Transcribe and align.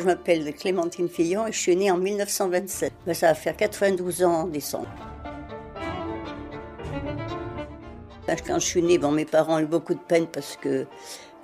Je 0.00 0.06
m'appelle 0.06 0.54
Clémentine 0.54 1.10
Fillon 1.10 1.46
et 1.46 1.52
je 1.52 1.58
suis 1.58 1.76
née 1.76 1.90
en 1.90 1.98
1927. 1.98 2.90
Ben, 3.06 3.12
ça 3.14 3.28
va 3.28 3.34
faire 3.34 3.54
92 3.54 4.22
ans 4.24 4.32
en 4.32 4.46
décembre. 4.46 4.88
Ben, 8.26 8.36
quand 8.46 8.58
je 8.58 8.64
suis 8.64 8.82
née, 8.82 8.96
mes 8.96 9.26
parents 9.26 9.56
ont 9.56 9.58
eu 9.58 9.66
beaucoup 9.66 9.92
de 9.92 10.00
peine 10.00 10.26
parce 10.26 10.56
que 10.56 10.86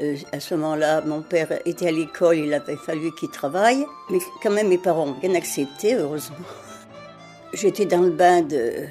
euh, 0.00 0.16
à 0.32 0.40
ce 0.40 0.54
moment-là, 0.54 1.02
mon 1.02 1.20
père 1.20 1.48
était 1.66 1.88
à 1.88 1.90
l'école, 1.90 2.38
il 2.38 2.54
avait 2.54 2.76
fallu 2.76 3.14
qu'il 3.16 3.28
travaille. 3.28 3.84
Mais 4.10 4.18
quand 4.42 4.50
même, 4.50 4.68
mes 4.68 4.78
parents 4.78 5.08
ont 5.08 5.20
bien 5.20 5.34
accepté, 5.34 5.94
heureusement. 5.94 6.36
J'étais 7.52 7.84
dans 7.84 8.00
le 8.00 8.10
bain 8.10 8.40
de, 8.40 8.86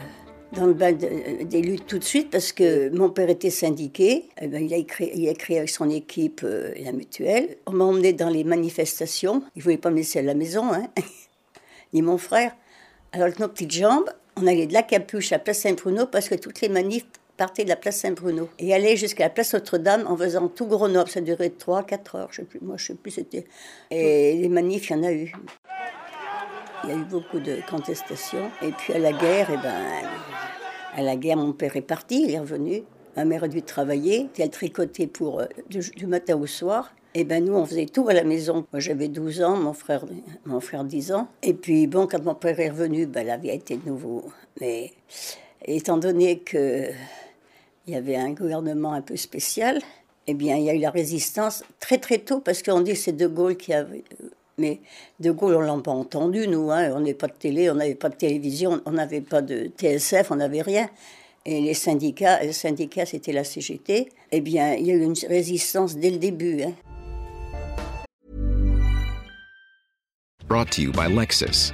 dans 0.56 0.66
le 0.66 0.74
bain 0.74 0.94
des 0.94 1.62
luttes 1.62 1.86
tout 1.88 2.00
de 2.00 2.04
suite 2.04 2.30
parce 2.32 2.52
que 2.52 2.90
mon 2.90 3.10
père 3.10 3.30
était 3.30 3.50
syndiqué. 3.50 4.30
Eh 4.42 4.48
ben, 4.48 4.64
il, 4.64 4.74
a 4.74 4.78
écrit, 4.78 5.12
il 5.14 5.28
a 5.28 5.32
écrit 5.32 5.58
avec 5.58 5.70
son 5.70 5.90
équipe 5.90 6.42
euh, 6.44 6.74
la 6.80 6.92
mutuelle. 6.92 7.58
On 7.66 7.72
m'a 7.72 7.84
emmené 7.84 8.14
dans 8.14 8.30
les 8.30 8.44
manifestations. 8.44 9.44
Il 9.56 9.60
ne 9.60 9.64
voulait 9.64 9.78
pas 9.78 9.90
me 9.90 9.98
laisser 9.98 10.20
à 10.20 10.22
la 10.22 10.34
maison, 10.34 10.74
hein, 10.74 10.88
ni 11.94 12.02
mon 12.02 12.18
frère. 12.18 12.56
Alors, 13.12 13.28
avec 13.28 13.40
nos 13.40 13.48
petites 13.48 13.72
jambes, 13.72 14.10
on 14.38 14.48
allait 14.48 14.68
de 14.68 14.74
la 14.74 14.84
Capuche 14.84 15.32
à 15.32 15.40
Place 15.40 15.60
Saint-Bruno 15.60 16.08
parce 16.08 16.30
que 16.30 16.36
toutes 16.36 16.62
les 16.62 16.70
manifs 16.70 17.06
partaient 17.38 17.64
de 17.64 17.70
la 17.70 17.76
place 17.76 17.98
Saint-Bruno 17.98 18.50
et 18.60 18.74
allaient 18.74 18.96
jusqu'à 18.96 19.26
la 19.26 19.30
place 19.30 19.54
Notre-Dame 19.54 20.06
en 20.08 20.16
faisant 20.16 20.48
tout 20.48 20.68
Grenoble. 20.68 21.10
Ça 21.10 21.22
durait 21.22 21.50
3-4 21.50 22.18
heures, 22.18 22.28
je 22.32 22.38
sais 22.38 22.44
plus. 22.44 22.60
Moi, 22.62 22.78
je 22.78 22.88
sais 22.88 22.96
plus, 22.96 23.12
c'était. 23.12 23.46
Et 23.92 24.34
les 24.36 24.50
manifs, 24.50 24.90
il 24.90 24.94
y 24.94 25.00
en 25.00 25.04
a 25.04 25.12
eu. 25.12 25.34
Il 26.84 26.90
y 26.90 26.94
a 26.94 26.96
eu 26.96 27.04
beaucoup 27.04 27.40
de 27.40 27.60
contestations. 27.70 28.52
Et 28.62 28.72
puis 28.72 28.94
à 28.94 29.00
la 29.00 29.12
guerre, 29.12 29.50
eh 29.52 29.58
ben, 29.58 29.76
à 30.96 31.02
la 31.02 31.16
guerre, 31.16 31.38
mon 31.38 31.52
père 31.52 31.76
est 31.76 31.82
parti, 31.82 32.24
il 32.24 32.32
est 32.32 32.40
revenu. 32.40 32.84
Ma 33.16 33.26
mère 33.26 33.44
a 33.44 33.48
dû 33.48 33.62
travailler, 33.62 34.28
elle 34.38 34.50
tricotait 34.50 35.08
pour, 35.08 35.42
euh, 35.42 35.46
du, 35.70 36.08
matin 36.08 36.36
au 36.38 36.48
soir. 36.48 36.94
Et 37.14 37.24
ben 37.24 37.44
nous, 37.44 37.54
on 37.54 37.66
faisait 37.66 37.86
tout 37.86 38.08
à 38.10 38.14
la 38.14 38.24
maison. 38.24 38.66
Moi, 38.74 38.80
j'avais 38.82 39.08
12 39.08 39.42
ans, 39.42 39.56
mon 39.56 39.72
frère, 39.72 40.06
mon 40.46 40.60
frère 40.60 40.84
10 40.84 41.14
ans. 41.14 41.30
Et 41.44 41.54
puis, 41.54 41.88
bon, 41.88 42.08
quand 42.08 42.24
mon 42.24 42.36
père 42.36 42.60
est 42.60 42.70
revenu, 42.70 43.06
ben, 43.06 43.26
la 43.26 43.38
vie 43.38 43.52
a 43.52 43.54
été 43.54 43.78
de 43.78 43.88
nouveau. 43.88 44.26
Mais 44.60 44.92
étant 45.66 45.98
donné 45.98 46.40
qu'il 46.40 46.94
y 47.88 47.96
avait 47.96 48.18
un 48.18 48.32
gouvernement 48.32 48.92
un 48.92 49.02
peu 49.02 49.16
spécial, 49.16 49.80
eh 50.28 50.34
bien, 50.34 50.58
il 50.58 50.66
y 50.66 50.70
a 50.70 50.74
eu 50.74 50.80
la 50.80 50.90
résistance 50.90 51.64
très 51.80 52.00
très 52.00 52.18
tôt, 52.18 52.42
parce 52.42 52.64
qu'on 52.64 52.82
dit 52.82 52.94
que 52.94 52.98
c'est 52.98 53.14
De 53.14 53.28
Gaulle 53.28 53.56
qui 53.56 53.74
avait 53.74 54.04
mais 54.58 54.80
De 55.20 55.32
Gaulle, 55.32 55.56
on 55.56 55.62
l'a 55.62 55.76
pas 55.82 55.92
entendu, 55.92 56.48
nous. 56.48 56.72
Hein. 56.72 56.92
On 56.96 57.00
n'avait 57.00 57.14
pas 57.14 57.28
de 57.28 57.34
télé, 57.34 57.70
on 57.70 57.76
n'avait 57.76 57.96
pas 57.96 58.10
de 58.10 58.16
télévision, 58.16 58.82
on 58.86 58.92
n'avait 58.92 59.22
pas 59.22 59.42
de 59.42 59.72
TSF, 59.78 60.32
on 60.32 60.36
n'avait 60.36 60.62
rien. 60.62 60.90
Et 61.46 61.62
les 61.62 61.74
syndicats, 61.74 62.42
les 62.42 62.54
syndicats 62.54 63.06
c'était 63.06 63.32
la 63.32 63.44
CGT. 63.44 64.10
Eh 64.32 64.42
bien, 64.42 64.74
il 64.74 64.88
y 64.88 64.92
a 64.92 64.96
eu 64.96 65.04
une 65.04 65.16
résistance 65.28 65.96
dès 65.96 66.10
le 66.10 66.18
début. 66.18 66.64
Hein. 66.64 66.74
Brought 70.48 70.72
to 70.72 70.82
you 70.82 70.92
by 70.92 71.08
Lexus. 71.08 71.74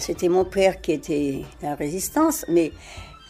C'était 0.00 0.28
mon 0.28 0.44
père 0.44 0.80
qui 0.80 0.92
était 0.92 1.42
la 1.62 1.74
résistance, 1.74 2.44
mais 2.48 2.72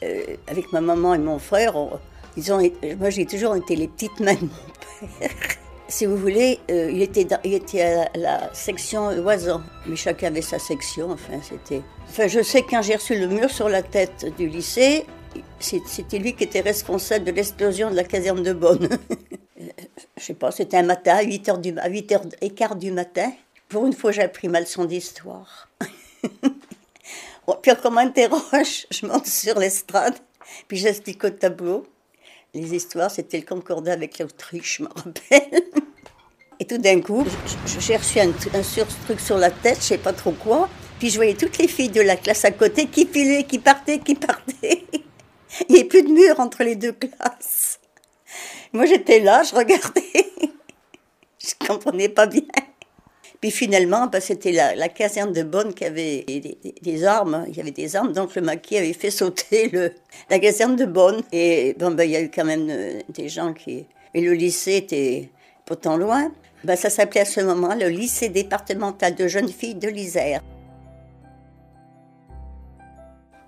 euh, 0.03 0.37
avec 0.47 0.73
ma 0.73 0.81
maman 0.81 1.15
et 1.15 1.19
mon 1.19 1.39
frère, 1.39 1.75
moi 1.75 3.11
j'ai 3.11 3.27
toujours 3.27 3.57
été 3.57 3.77
les 3.77 3.89
petites 3.89 4.21
mains 4.21 4.35
de 4.35 4.43
mon 4.43 5.09
père. 5.19 5.31
Si 5.91 6.05
vous 6.05 6.19
voulez, 6.19 6.61
euh, 6.71 6.91
il, 6.91 7.01
était 7.01 7.27
il 7.45 7.55
était 7.55 7.81
à 7.81 8.11
la, 8.15 8.55
section 8.55 9.09
oiseau, 9.21 9.61
mais 9.87 9.97
chacun 9.97 10.27
avait 10.27 10.43
sa 10.43 10.59
section. 10.59 11.13
Enfin, 11.13 11.41
c'était. 11.43 11.81
Enfin, 12.07 12.27
je 12.27 12.43
sais 12.43 12.63
quand 12.63 12.83
j'ai 12.83 12.97
reçu 12.97 13.19
le 13.19 13.27
mur 13.27 13.49
sur 13.51 13.71
la 13.71 13.83
tête 13.83 14.27
du 14.37 14.49
lycée, 14.49 15.07
c'était 15.59 16.19
lui 16.19 16.35
qui 16.35 16.45
était 16.45 16.61
responsable 16.61 17.25
de 17.25 17.31
l'explosion 17.31 17.91
de 17.91 17.97
la 17.97 18.05
caserne 18.05 18.43
de 18.43 18.53
Bonne. 18.53 18.89
je 20.19 20.23
sais 20.23 20.35
pas, 20.35 20.51
c'était 20.51 20.77
un 20.77 20.83
matin 20.83 21.17
à 21.17 21.25
8h 21.25 21.59
du, 21.61 21.79
à 21.79 21.89
8h15 21.89 22.79
du 22.79 22.93
matin. 22.93 23.33
Pour 23.71 23.87
une 23.87 23.95
fois, 23.95 24.13
j'ai 24.13 24.23
appris 24.23 24.49
ma 24.49 24.61
leçon 24.61 24.85
d'histoire. 24.85 25.69
puis 27.57 27.73
quand 27.73 27.89
on 27.89 27.93
m'interroge, 27.93 28.87
je 28.91 29.07
monte 29.07 29.27
sur 29.27 29.59
l'estrade, 29.59 30.15
puis 30.67 30.77
j'explique 30.77 31.23
au 31.25 31.31
tableau. 31.31 31.87
Les 32.55 32.75
histoires, 32.75 33.11
c'était 33.11 33.39
le 33.39 33.45
concordat 33.45 33.93
avec 33.93 34.19
l'Autriche, 34.19 34.79
je 34.79 34.83
me 34.83 34.89
rappelle. 34.89 35.63
Et 36.61 36.65
tout 36.65 36.79
d'un 36.79 37.01
coup, 37.01 37.25
j'ai 37.79 37.97
reçu 37.97 38.19
un, 38.19 38.31
un 38.31 38.85
truc 39.05 39.21
sur 39.21 39.39
la 39.39 39.51
tête, 39.51 39.77
je 39.77 39.85
sais 39.85 39.99
pas 39.99 40.13
trop 40.13 40.33
quoi. 40.33 40.69
Puis 40.99 41.11
je 41.11 41.17
voyais 41.17 41.35
toutes 41.35 41.59
les 41.59 41.69
filles 41.69 41.91
de 41.91 42.01
la 42.01 42.17
classe 42.17 42.45
à 42.45 42.51
côté 42.51 42.87
qui 42.87 43.07
filaient, 43.07 43.45
qui 43.45 43.59
partaient, 43.59 44.01
qui 44.01 44.15
partaient. 44.15 44.85
Il 45.69 45.73
n'y 45.73 45.81
avait 45.81 45.89
plus 45.89 46.03
de 46.03 46.09
mur 46.09 46.41
entre 46.41 46.65
les 46.65 46.75
deux 46.75 46.93
classes. 46.93 47.79
Moi, 48.73 48.87
j'étais 48.87 49.21
là, 49.21 49.43
je 49.43 49.55
regardais. 49.55 50.03
Je 51.39 51.67
comprenais 51.67 52.09
pas 52.09 52.27
bien. 52.27 52.43
Puis 53.41 53.53
finalement, 53.53 54.09
bah, 54.09 54.21
c'était 54.21 54.51
la, 54.51 54.89
caserne 54.89 55.33
de 55.33 55.45
Bonne 55.45 55.73
qui 55.73 55.85
avait 55.85 56.25
des, 56.83 57.05
armes. 57.05 57.45
Il 57.49 57.57
y 57.57 57.61
avait 57.61 57.71
des 57.71 57.95
armes, 57.95 58.13
donc 58.13 58.35
le 58.35 58.43
maquis 58.43 58.77
avait 58.77 58.93
fait 58.93 59.11
sauter 59.11 59.71
la 60.31 60.39
caserne 60.41 60.75
de 60.75 60.85
Bonne. 60.85 61.23
Et 61.31 61.77
bon, 61.79 61.93
bah, 61.93 62.05
il 62.05 62.11
y 62.11 62.17
a 62.17 62.21
eu 62.21 62.31
quand 62.31 62.45
même 62.45 62.69
euh, 62.69 63.01
des 63.11 63.29
gens 63.29 63.53
qui. 63.53 63.87
Et 64.15 64.21
le 64.21 64.33
lycée 64.33 64.77
était 64.77 65.31
pourtant 65.65 65.97
loin. 65.97 66.33
Bah, 66.65 66.75
ça 66.75 66.91
s'appelait 66.91 67.21
à 67.21 67.25
ce 67.25 67.41
moment 67.41 67.77
le 67.77 67.89
lycée 67.89 68.29
départemental 68.29 69.15
de 69.15 69.29
jeunes 69.29 69.49
filles 69.49 69.77
de 69.77 69.89
l'Isère. 69.89 70.41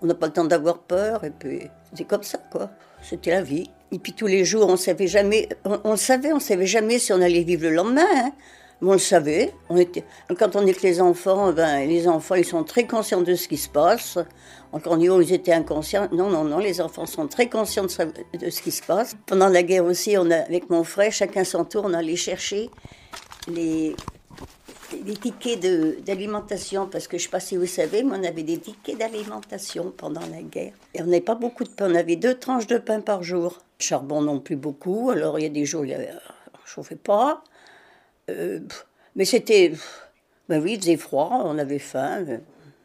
On 0.02 0.06
n'a 0.06 0.14
pas 0.14 0.26
le 0.26 0.32
temps 0.32 0.44
d'avoir 0.44 0.78
peur, 0.78 1.24
et 1.24 1.30
puis 1.30 1.62
c'est 1.94 2.04
comme 2.04 2.22
ça, 2.22 2.38
quoi. 2.50 2.70
C'était 3.02 3.32
la 3.32 3.42
vie. 3.42 3.70
Et 3.90 3.98
puis 3.98 4.12
tous 4.12 4.28
les 4.28 4.44
jours, 4.44 4.68
on 4.68 4.76
savait 4.76 5.08
jamais, 5.08 5.48
on, 5.64 5.96
savait, 5.96 6.32
on 6.32 6.38
savait 6.38 6.66
jamais 6.66 7.00
si 7.00 7.12
on 7.12 7.20
allait 7.20 7.42
vivre 7.42 7.64
le 7.64 7.70
lendemain. 7.70 8.06
Hein 8.14 8.32
on 8.88 8.92
le 8.92 8.98
savait. 8.98 9.52
On 9.68 9.76
était, 9.76 10.04
quand 10.38 10.56
on 10.56 10.60
est 10.60 10.70
avec 10.70 10.82
les 10.82 11.00
enfants, 11.00 11.52
ben, 11.52 11.86
les 11.86 12.08
enfants, 12.08 12.34
ils 12.34 12.44
sont 12.44 12.64
très 12.64 12.86
conscients 12.86 13.20
de 13.20 13.34
ce 13.34 13.48
qui 13.48 13.56
se 13.56 13.68
passe. 13.68 14.18
Encore 14.72 14.94
une 14.96 15.06
fois, 15.06 15.22
ils 15.22 15.32
étaient 15.32 15.52
inconscients. 15.52 16.08
Non, 16.12 16.30
non, 16.30 16.44
non, 16.44 16.58
les 16.58 16.80
enfants 16.80 17.06
sont 17.06 17.26
très 17.26 17.48
conscients 17.48 17.84
de, 17.84 18.50
ce 18.50 18.62
qui 18.62 18.70
se 18.70 18.82
passe. 18.82 19.16
Pendant 19.26 19.48
la 19.48 19.62
guerre 19.62 19.84
aussi, 19.84 20.16
on 20.16 20.30
avec 20.30 20.70
mon 20.70 20.84
frère, 20.84 21.12
chacun 21.12 21.44
son 21.44 21.64
tour, 21.64 21.84
on 21.86 21.92
allait 21.92 22.16
chercher 22.16 22.70
les, 23.48 23.94
tickets 25.20 25.60
d'alimentation, 26.04 26.86
parce 26.86 27.06
que 27.06 27.18
je 27.18 27.22
ne 27.22 27.26
sais 27.26 27.30
pas 27.30 27.40
si 27.40 27.56
vous 27.56 27.66
savez, 27.66 28.02
mais 28.02 28.16
on 28.18 28.24
avait 28.24 28.42
des 28.42 28.58
tickets 28.58 28.98
d'alimentation 28.98 29.92
pendant 29.96 30.20
la 30.20 30.42
guerre. 30.42 30.72
Et 30.94 31.02
on 31.02 31.06
n'avait 31.06 31.20
pas 31.20 31.34
beaucoup 31.34 31.64
de 31.64 31.70
pain, 31.70 31.90
on 31.90 31.94
avait 31.94 32.16
deux 32.16 32.34
tranches 32.34 32.66
de 32.66 32.78
pain 32.78 33.00
par 33.00 33.22
jour. 33.22 33.58
Charbon 33.78 34.22
non 34.22 34.40
plus 34.40 34.56
beaucoup, 34.56 35.10
alors 35.10 35.38
il 35.38 35.42
y 35.42 35.46
a 35.46 35.50
des 35.50 35.64
jours, 35.64 35.84
il 35.84 35.96
ne 35.96 36.06
chauffait 36.64 36.96
pas. 36.96 37.42
Euh, 38.30 38.60
mais 39.16 39.24
c'était. 39.24 39.72
Ben 40.48 40.62
oui, 40.62 40.72
il 40.74 40.80
faisait 40.80 40.96
froid, 40.96 41.42
on 41.44 41.58
avait 41.58 41.78
faim, 41.78 42.24
euh, 42.28 42.38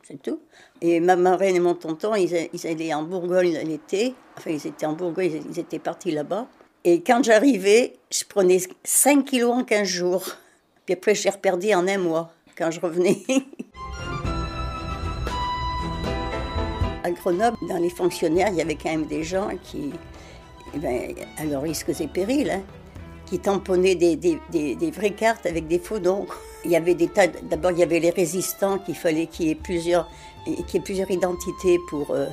c'est 0.03 0.21
tout. 0.21 0.39
Et 0.81 0.99
ma 0.99 1.15
marraine 1.15 1.55
et 1.55 1.59
mon 1.59 1.73
tonton, 1.73 2.13
ils, 2.15 2.49
ils 2.53 2.67
allaient 2.67 2.93
en 2.93 3.03
Bourgogne 3.03 3.57
l'été. 3.65 4.13
Enfin, 4.37 4.51
ils 4.51 4.67
étaient 4.67 4.85
en 4.85 4.93
Bourgogne, 4.93 5.41
ils, 5.49 5.59
étaient 5.59 5.79
partis 5.79 6.11
là-bas. 6.11 6.47
Et 6.83 7.01
quand 7.01 7.23
j'arrivais, 7.23 7.93
je 8.11 8.23
prenais 8.23 8.59
5 8.83 9.25
kilos 9.25 9.51
en 9.51 9.63
15 9.63 9.87
jours. 9.87 10.23
Puis 10.85 10.93
après, 10.93 11.15
j'ai 11.15 11.29
reperdu 11.29 11.73
en 11.73 11.87
un 11.87 11.97
mois 11.97 12.31
quand 12.55 12.69
je 12.69 12.79
revenais. 12.79 13.23
à 17.03 17.11
Grenoble, 17.11 17.57
dans 17.67 17.77
les 17.77 17.89
fonctionnaires, 17.89 18.49
il 18.51 18.57
y 18.57 18.61
avait 18.61 18.75
quand 18.75 18.89
même 18.89 19.05
des 19.05 19.23
gens 19.23 19.49
qui, 19.63 19.91
eh 20.73 20.79
ben, 20.79 21.15
à 21.37 21.45
leurs 21.45 21.61
risques 21.61 21.89
et 21.99 22.07
périls, 22.07 22.49
hein, 22.49 22.61
qui 23.25 23.39
tamponnaient 23.39 23.95
des, 23.95 24.91
vraies 24.91 25.11
cartes 25.11 25.45
avec 25.45 25.67
des 25.67 25.79
faux 25.79 25.99
noms. 25.99 26.27
Il 26.63 26.71
y 26.71 26.75
avait 26.75 26.95
des 26.95 27.07
tas. 27.07 27.27
D'abord, 27.27 27.71
il 27.71 27.79
y 27.79 27.83
avait 27.83 27.99
les 27.99 28.09
résistants 28.09 28.79
qu'il 28.79 28.95
fallait 28.95 29.27
qu'il 29.27 29.47
y 29.47 29.51
ait 29.51 29.55
plusieurs, 29.55 30.09
qu'il 30.45 30.79
ait 30.79 30.83
plusieurs 30.83 31.11
identités 31.11 31.77
pour, 31.89 32.11
euh, 32.11 32.27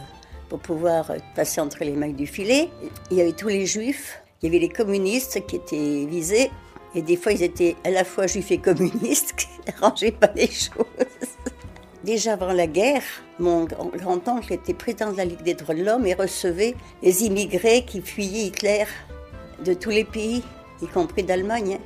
pour 0.49 0.59
pouvoir 0.59 1.12
passer 1.35 1.61
entre 1.61 1.85
les 1.85 1.93
mains 1.93 2.09
du 2.09 2.27
filet. 2.27 2.69
Il 3.11 3.17
y 3.17 3.21
avait 3.21 3.33
tous 3.33 3.49
les 3.49 3.67
juifs. 3.67 4.23
Il 4.41 4.47
y 4.47 4.49
avait 4.49 4.59
les 4.59 4.69
communistes 4.69 5.47
qui 5.47 5.56
étaient 5.56 6.06
visés. 6.06 6.50
Et 6.94 7.03
des 7.03 7.17
fois, 7.17 7.33
ils 7.33 7.43
étaient 7.43 7.77
à 7.85 7.91
la 7.91 8.05
fois 8.05 8.27
juifs 8.27 8.50
et 8.50 8.59
communistes, 8.59 9.33
qui 9.37 9.49
n'arrangeaient 9.67 10.12
pas 10.12 10.31
les 10.35 10.49
choses. 10.49 10.87
Déjà 12.05 12.33
avant 12.33 12.53
la 12.53 12.67
guerre, 12.67 13.03
mon 13.39 13.65
grand-oncle 13.65 14.53
était 14.53 14.75
président 14.75 15.12
de 15.12 15.17
la 15.17 15.25
Ligue 15.25 15.43
des 15.43 15.55
droits 15.55 15.75
de 15.77 15.85
l'homme 15.85 16.05
et 16.05 16.15
recevait 16.15 16.75
les 17.00 17.23
immigrés 17.23 17.85
qui 17.85 18.03
fuyaient 18.03 18.47
Hitler 18.47 18.85
de 19.65 19.73
tous 19.73 19.91
les 19.91 20.03
pays, 20.03 20.43
y 20.82 20.87
compris 20.88 21.23
d'Allemagne. 21.23 21.79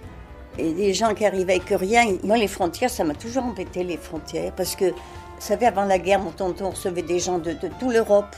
Et 0.59 0.73
des 0.73 0.95
gens 0.95 1.15
qui 1.15 1.27
arrivaient 1.27 1.57
avec 1.57 1.69
rien. 1.69 2.17
Moi, 2.23 2.39
les 2.39 2.49
frontières, 2.49 2.91
ça 2.91 3.05
m'a 3.05 3.15
toujours 3.15 3.45
embêté, 3.45 3.85
les 3.85 3.99
frontières, 3.99 4.53
parce 4.55 4.75
que, 4.75 4.87
vous 4.87 4.95
savez, 5.39 5.67
avant 5.67 5.85
la 5.85 5.99
guerre, 5.99 6.21
mon 6.21 6.31
tonton 6.31 6.71
recevait 6.71 7.03
des 7.03 7.19
gens 7.19 7.39
de, 7.39 7.53
toute 7.53 7.93
l'Europe. 7.93 8.35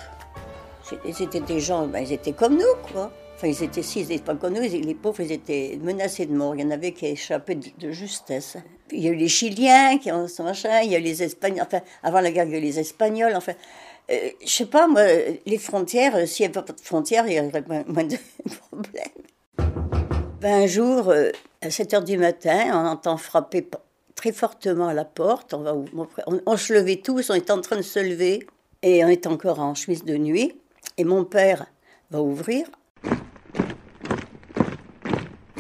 C'était 1.13 1.41
des 1.41 1.61
gens, 1.61 1.87
ben, 1.87 2.01
ils 2.01 2.13
étaient 2.13 2.33
comme 2.33 2.57
nous, 2.57 2.93
quoi. 2.93 3.13
Enfin, 3.37 3.47
ils 3.47 3.63
étaient, 3.63 3.83
si, 3.83 4.01
ils 4.01 4.09
n'étaient 4.09 4.25
pas 4.25 4.35
comme 4.35 4.55
nous, 4.55 4.63
les 4.63 4.95
pauvres, 4.95 5.21
ils 5.21 5.31
étaient 5.31 5.79
menacés 5.81 6.27
de 6.27 6.35
mort. 6.35 6.57
Il 6.57 6.63
y 6.63 6.65
en 6.65 6.73
avait 6.73 6.91
qui 6.91 7.07
échappaient 7.07 7.55
de, 7.55 7.93
justesse. 7.93 8.57
Il 8.91 8.99
y 8.99 9.07
a 9.07 9.13
eu 9.13 9.15
les 9.15 9.29
Chiliens 9.29 9.99
qui 9.99 10.11
ont 10.11 10.27
ce 10.27 10.43
machin, 10.43 10.81
il 10.83 10.91
y 10.91 10.97
a 10.97 10.99
eu 10.99 11.03
les 11.03 11.23
Espagnols, 11.23 11.65
enfin, 11.65 11.83
avant 12.03 12.21
la 12.21 12.33
guerre, 12.33 12.47
il 12.47 12.53
y 12.53 12.55
a 12.55 12.59
eu 12.59 12.63
les 12.63 12.79
Espagnols, 12.81 13.35
enfin. 13.37 13.53
Euh, 14.11 14.31
je 14.43 14.49
sais 14.49 14.67
pas, 14.67 14.89
moi, 14.89 15.03
les 15.45 15.59
frontières, 15.59 16.17
euh, 16.17 16.25
s'il 16.25 16.45
n'y 16.45 16.57
avait 16.57 16.65
pas 16.65 16.73
de 16.73 16.81
frontières, 16.81 17.27
il 17.29 17.35
y 17.35 17.41
aurait 17.41 17.63
moins 17.87 18.05
de 18.05 18.17
problèmes. 18.71 19.05
Ben, 20.41 20.63
un 20.63 20.67
jour, 20.69 21.09
euh, 21.09 21.33
à 21.63 21.71
7 21.71 21.95
h 21.95 22.05
du 22.05 22.17
matin, 22.17 22.71
on 22.73 22.87
entend 22.87 23.17
frapper 23.17 23.69
très 24.15 24.31
fortement 24.31 24.87
à 24.87 24.95
la 24.95 25.05
porte. 25.05 25.53
On, 25.53 25.63
va, 25.63 25.75
on, 26.47 26.57
se 26.57 26.73
levait 26.73 27.01
tous, 27.03 27.31
on 27.31 27.35
était 27.35 27.51
en 27.51 27.61
train 27.61 27.75
de 27.75 27.83
se 27.83 27.99
lever, 27.99 28.47
et 28.83 29.05
on 29.05 29.09
est 29.09 29.27
encore 29.27 29.59
en 29.59 29.75
chemise 29.75 30.05
de 30.05 30.17
nuit. 30.17 30.55
Et 30.97 31.03
mon 31.03 31.25
père 31.25 31.67
va 32.13 32.23
ouvrir. 32.23 32.69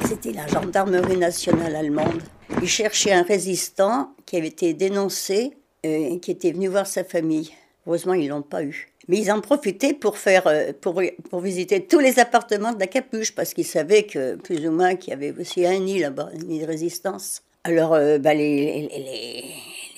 C'était 0.06 0.32
la 0.32 0.46
gendarmerie 0.46 1.16
nationale 1.16 1.74
allemande. 1.74 2.22
Il 2.62 2.68
cherchait 2.68 3.12
un 3.12 3.24
résistant 3.24 4.14
qui 4.26 4.36
avait 4.36 4.46
été 4.46 4.74
dénoncé 4.74 5.56
euh, 5.86 6.12
et 6.12 6.20
qui 6.20 6.30
était 6.30 6.52
venu 6.52 6.68
voir 6.68 6.86
sa 6.86 7.02
famille. 7.02 7.50
Heureusement, 7.84 8.14
ils 8.14 8.28
l'ont 8.28 8.42
pas 8.42 8.62
eu. 8.62 8.92
Mais 9.08 9.18
ils 9.18 9.32
en 9.32 9.40
profitaient 9.40 9.94
pour 9.94 10.18
faire, 10.18 10.46
euh, 10.46 10.72
pour, 10.80 11.00
visiter 11.40 11.84
tous 11.84 11.98
les 11.98 12.18
appartements 12.18 12.72
de 12.72 12.80
la 12.80 12.86
Capuche 12.86 13.34
parce 13.34 13.54
qu'ils 13.54 13.66
savaient 13.66 14.04
que 14.04 14.36
plus 14.36 14.66
ou 14.66 14.70
moins 14.70 14.96
qu'il 14.96 15.10
y 15.10 15.14
avait 15.14 15.32
aussi 15.38 15.66
un 15.66 15.78
nid 15.78 15.98
là-bas, 15.98 16.30
un 16.34 16.44
nid 16.44 16.60
de 16.60 16.66
résistance. 16.66 17.42
Alors, 17.68 17.92
euh, 17.92 18.18
bah, 18.18 18.32
les, 18.32 19.44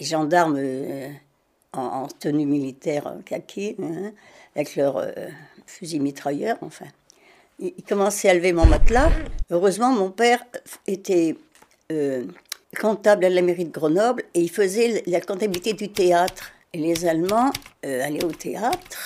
gendarmes 0.00 0.56
euh, 0.58 1.08
en, 1.72 1.82
en, 1.82 2.08
tenue 2.08 2.46
militaire 2.46 3.14
kaki, 3.24 3.76
hein, 3.80 4.12
avec 4.56 4.74
leur 4.74 4.96
euh, 4.96 5.12
fusil 5.66 6.00
mitrailleur, 6.00 6.56
enfin, 6.62 6.86
il 7.60 7.72
commençait 7.88 8.28
à 8.28 8.34
lever 8.34 8.52
mon 8.52 8.66
matelas. 8.66 9.10
Heureusement, 9.50 9.90
mon 9.90 10.10
père 10.10 10.42
était 10.86 11.36
comptable 12.80 13.24
à 13.24 13.28
la 13.28 13.42
mairie 13.42 13.66
de 13.66 13.70
Grenoble 13.70 14.22
et 14.34 14.40
il 14.40 14.50
faisait 14.50 15.02
la 15.06 15.20
comptabilité 15.20 15.74
du 15.74 15.90
théâtre. 15.90 16.52
Et 16.72 16.78
les 16.78 17.04
Allemands 17.04 17.50
euh, 17.84 18.04
allaient 18.04 18.24
au 18.24 18.30
théâtre, 18.30 18.98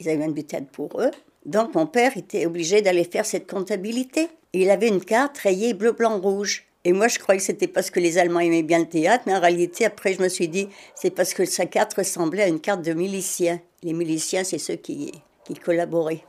ils 0.00 0.08
avaient 0.08 0.26
du 0.32 0.44
théâtre 0.44 0.66
pour 0.72 1.00
eux. 1.00 1.10
Donc 1.46 1.74
mon 1.74 1.86
père 1.86 2.16
était 2.16 2.46
obligé 2.46 2.82
d'aller 2.82 3.04
faire 3.04 3.24
cette 3.24 3.48
comptabilité. 3.48 4.28
Il 4.52 4.70
avait 4.70 4.88
une 4.88 5.04
carte 5.04 5.38
rayée 5.38 5.74
bleu, 5.74 5.92
blanc, 5.92 6.18
rouge. 6.18 6.66
Et 6.84 6.92
moi, 6.92 7.08
je 7.08 7.18
croyais 7.18 7.38
que 7.38 7.44
c'était 7.44 7.68
parce 7.68 7.90
que 7.90 8.00
les 8.00 8.18
Allemands 8.18 8.40
aimaient 8.40 8.62
bien 8.62 8.80
le 8.80 8.88
théâtre, 8.88 9.24
mais 9.26 9.34
en 9.34 9.40
réalité, 9.40 9.86
après, 9.86 10.12
je 10.12 10.22
me 10.22 10.28
suis 10.28 10.48
dit, 10.48 10.68
c'est 10.94 11.10
parce 11.10 11.32
que 11.32 11.44
sa 11.44 11.66
carte 11.66 11.94
ressemblait 11.94 12.42
à 12.42 12.48
une 12.48 12.60
carte 12.60 12.82
de 12.82 12.92
miliciens. 12.92 13.60
Les 13.82 13.94
miliciens, 13.94 14.44
c'est 14.44 14.58
ceux 14.58 14.76
qui, 14.76 15.12
qui 15.44 15.54
collaboraient. 15.54 16.24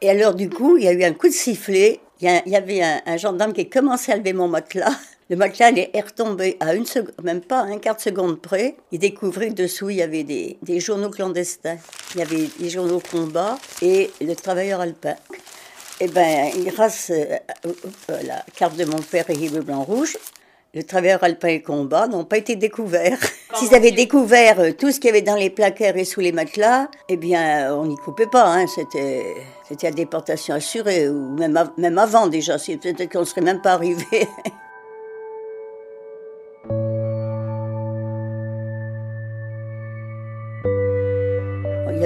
Et 0.00 0.10
alors, 0.10 0.34
du 0.34 0.48
coup, 0.48 0.76
il 0.76 0.84
y 0.84 0.88
a 0.88 0.92
eu 0.92 1.02
un 1.02 1.12
coup 1.12 1.28
de 1.28 1.32
sifflet. 1.32 1.98
Il 2.20 2.26
y, 2.26 2.28
a, 2.28 2.42
il 2.46 2.52
y 2.52 2.56
avait 2.56 2.82
un, 2.82 3.00
un, 3.04 3.16
gendarme 3.16 3.52
qui 3.52 3.68
commençait 3.68 4.12
à 4.12 4.16
lever 4.16 4.32
mon 4.32 4.48
matelas. 4.48 4.96
Le 5.30 5.36
matelas 5.36 5.72
est 5.72 6.00
retombé 6.00 6.56
à 6.58 6.74
une 6.74 6.86
seconde, 6.86 7.12
même 7.22 7.42
pas 7.42 7.60
un 7.60 7.76
quart 7.76 7.96
de 7.96 8.00
seconde 8.00 8.40
près. 8.40 8.76
Il 8.92 8.98
découvrait 8.98 9.48
que 9.50 9.54
dessous, 9.54 9.90
il 9.90 9.96
y 9.96 10.02
avait 10.02 10.24
des, 10.24 10.56
des 10.62 10.80
journaux 10.80 11.10
clandestins. 11.10 11.76
Il 12.14 12.20
y 12.20 12.22
avait 12.22 12.48
des 12.58 12.70
journaux 12.70 13.02
combat 13.10 13.58
et 13.82 14.10
le 14.22 14.34
travailleur 14.34 14.80
alpin. 14.80 15.16
Eh 16.00 16.08
bien, 16.08 16.48
grâce 16.64 17.10
à 17.10 18.22
la 18.22 18.42
carte 18.56 18.76
de 18.76 18.86
mon 18.86 19.00
père 19.00 19.28
et 19.28 19.48
bleu, 19.50 19.60
blanc, 19.60 19.82
rouge, 19.82 20.16
le 20.72 20.82
travailleur 20.82 21.22
alpin 21.22 21.48
et 21.48 21.60
combat 21.60 22.06
n'ont 22.06 22.24
pas 22.24 22.38
été 22.38 22.56
découverts. 22.56 23.18
S'ils 23.54 23.74
avaient 23.74 23.90
découvert 23.90 24.74
tout 24.78 24.92
ce 24.92 24.98
qu'il 24.98 25.08
y 25.08 25.10
avait 25.10 25.20
dans 25.20 25.36
les 25.36 25.50
placards 25.50 25.98
et 25.98 26.04
sous 26.04 26.20
les 26.20 26.32
matelas, 26.32 26.88
eh 27.10 27.18
bien, 27.18 27.74
on 27.74 27.84
n'y 27.84 27.96
coupait 27.96 28.28
pas. 28.28 28.46
Hein. 28.46 28.66
C'était, 28.66 29.34
c'était 29.68 29.88
la 29.88 29.94
déportation 29.94 30.54
assurée, 30.54 31.06
ou 31.10 31.34
même, 31.36 31.58
même 31.76 31.98
avant 31.98 32.28
déjà. 32.28 32.56
Peut-être 32.56 33.12
qu'on 33.12 33.20
ne 33.20 33.24
serait 33.24 33.42
même 33.42 33.60
pas 33.60 33.72
arrivé. 33.72 34.06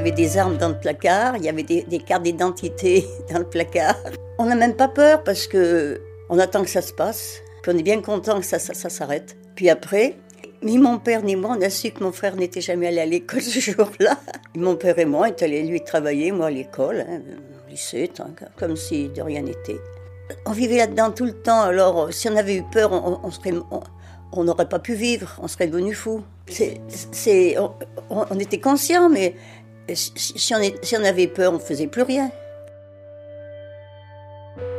avait 0.03 0.11
des 0.11 0.37
armes 0.37 0.57
dans 0.57 0.71
le 0.71 0.79
placard, 0.79 1.37
il 1.37 1.45
y 1.45 1.49
avait 1.49 1.63
des, 1.63 1.99
cartes 2.05 2.25
d'identité 2.25 3.07
dans 3.33 3.39
le 3.39 3.45
placard. 3.45 3.95
On 4.37 4.47
n'a 4.47 4.57
même 4.57 4.75
pas 4.75 4.89
peur 4.89 5.23
parce 5.23 5.47
que 5.47 6.01
on 6.29 6.41
attend 6.41 6.65
que 6.65 6.71
ça 6.71 6.83
se 6.83 6.93
passe. 6.93 7.41
Puis 7.63 7.71
on 7.73 7.79
est 7.79 7.85
bien 7.85 8.03
content 8.03 8.41
que 8.41 8.45
ça, 8.45 8.59
s'arrête. 8.59 9.37
Puis 9.55 9.71
après, 9.71 10.17
ni 10.65 10.77
mon 10.79 10.99
père 10.99 11.23
ni 11.23 11.37
moi, 11.37 11.55
on 11.57 11.63
a 11.63 11.71
su 11.71 11.93
que 11.93 12.03
mon 12.03 12.11
frère 12.11 12.35
n'était 12.35 12.61
jamais 12.61 12.89
allé 12.89 12.99
à 12.99 13.07
l'école 13.07 13.43
ce 13.43 13.61
jour-là. 13.61 14.19
Mon 14.57 14.75
père 14.75 14.99
et 14.99 15.05
moi, 15.05 15.29
est 15.29 15.41
allés 15.41 15.63
lui 15.63 15.85
travailler, 15.85 16.33
moi 16.33 16.47
à 16.47 16.51
l'école, 16.51 17.05
hein, 17.09 17.21
lycée, 17.71 18.11
comme 18.57 18.75
si 18.75 19.09
de 19.09 19.23
rien 19.23 19.43
n'était. 19.43 19.79
On 20.47 20.53
vivait 20.53 20.79
là-dedans 20.79 21.13
tout 21.13 21.27
le 21.27 21.35
temps, 21.35 21.61
alors 21.61 22.13
si 22.13 22.29
on 22.29 22.35
avait 22.35 22.57
eu 22.57 22.65
peur, 22.73 22.91
on, 24.33 24.45
n'aurait 24.45 24.69
pas 24.69 24.81
pu 24.81 24.95
vivre, 24.95 25.39
on 25.41 25.47
serait 25.47 25.69
devenu 25.69 25.95
fou. 25.95 26.25
On, 28.11 28.39
était 28.41 28.59
conscient, 28.61 29.09
mais 29.09 29.37
si 29.95 30.55
on, 30.55 31.05
avait 31.05 31.27
peur, 31.27 31.53
on 31.53 31.57
ne 31.57 31.61
faisait 31.61 31.87
plus 31.87 32.03
rien. 32.03 32.31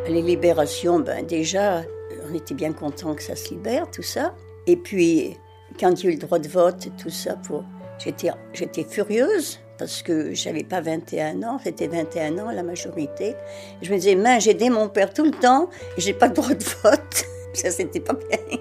Les 0.08 0.22
libérations, 0.22 1.00
ben 1.00 1.26
déjà, 1.26 1.84
on 2.30 2.34
était 2.34 2.54
bien 2.54 2.74
content 2.74 3.16
que 3.16 3.24
ça 3.24 3.36
se 3.36 3.50
libère, 3.50 3.90
tout 3.90 4.04
ça. 4.04 4.34
Et 4.68 4.76
puis, 4.76 5.38
quand 5.80 5.92
il 5.92 6.06
y 6.06 6.08
a 6.08 6.12
eu 6.12 6.14
le 6.14 6.20
droit 6.20 6.40
de 6.40 6.48
vote, 6.48 6.90
tout 7.02 7.10
ça, 7.10 7.36
pour... 7.48 7.64
j'étais, 8.00 8.84
furieuse 8.84 9.60
parce 9.78 10.04
que 10.04 10.34
j'avais 10.34 10.64
pas 10.64 10.82
21 10.82 11.42
ans, 11.44 11.60
c'était 11.62 11.88
21 11.88 12.38
ans 12.38 12.52
la 12.52 12.64
majorité. 12.64 13.36
Je 13.82 13.92
me 13.92 13.96
disais, 13.98 14.16
mais 14.16 14.40
j'ai 14.40 14.52
aidé 14.52 14.70
mon 14.70 14.88
père 14.88 15.14
tout 15.14 15.26
le 15.26 15.32
temps 15.32 15.70
j'ai 15.98 16.14
pas 16.14 16.28
le 16.28 16.34
droit 16.34 16.54
de 16.54 16.64
vote. 16.84 17.26
Ça, 17.54 17.70
c'était 17.70 18.00
pas 18.00 18.14
bien. 18.14 18.58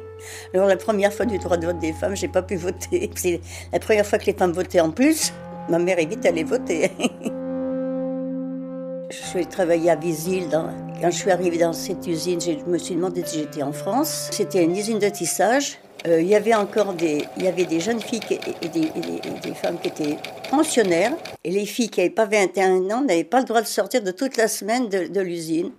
Alors, 0.52 0.66
la 0.66 0.76
première 0.76 1.12
fois 1.12 1.24
du 1.24 1.38
droit 1.38 1.56
de 1.56 1.66
vote 1.66 1.78
des 1.78 1.92
femmes, 1.92 2.14
j'ai 2.14 2.28
pas 2.28 2.42
pu 2.42 2.56
voter. 2.56 3.10
C'est 3.14 3.40
la 3.72 3.78
première 3.78 4.06
fois 4.06 4.18
que 4.18 4.26
les 4.26 4.34
femmes 4.34 4.52
votaient 4.52 4.80
en 4.80 4.90
plus. 4.90 5.32
Ma 5.72 5.78
mère 5.78 5.98
est 5.98 6.04
vite 6.04 6.26
allée 6.26 6.44
voter. 6.44 6.90
je 9.10 9.16
suis 9.16 9.46
travaillée 9.46 9.88
à 9.88 9.96
Visil. 9.96 10.50
Dans... 10.50 10.68
Quand 11.00 11.10
je 11.10 11.16
suis 11.16 11.30
arrivée 11.30 11.56
dans 11.56 11.72
cette 11.72 12.06
usine, 12.06 12.38
je 12.42 12.62
me 12.70 12.76
suis 12.76 12.94
demandé 12.94 13.22
si 13.24 13.38
j'étais 13.38 13.62
en 13.62 13.72
France. 13.72 14.28
C'était 14.32 14.62
une 14.62 14.76
usine 14.76 14.98
de 14.98 15.08
tissage. 15.08 15.78
Euh, 16.06 16.20
il 16.20 16.28
y 16.28 16.34
avait 16.34 16.52
encore 16.52 16.92
des, 16.92 17.24
il 17.38 17.44
y 17.44 17.48
avait 17.48 17.64
des 17.64 17.80
jeunes 17.80 18.02
filles 18.02 18.20
qui, 18.20 18.34
et, 18.34 18.68
des, 18.68 18.80
et, 18.80 18.88
des, 19.00 19.26
et, 19.26 19.40
des, 19.42 19.54
femmes 19.54 19.78
qui 19.80 19.88
étaient 19.88 20.18
pensionnaires. 20.50 21.14
Et 21.42 21.50
les 21.50 21.64
filles 21.64 21.88
qui 21.88 22.00
n'avaient 22.00 22.10
pas 22.10 22.26
21 22.26 22.90
ans 22.90 23.00
n'avaient 23.00 23.24
pas 23.24 23.38
le 23.38 23.46
droit 23.46 23.62
de 23.62 23.66
sortir 23.66 24.02
de 24.02 24.10
toute 24.10 24.36
la 24.36 24.48
semaine 24.48 24.90
de, 24.90 25.06
de 25.06 25.20
l'usine. 25.22 25.70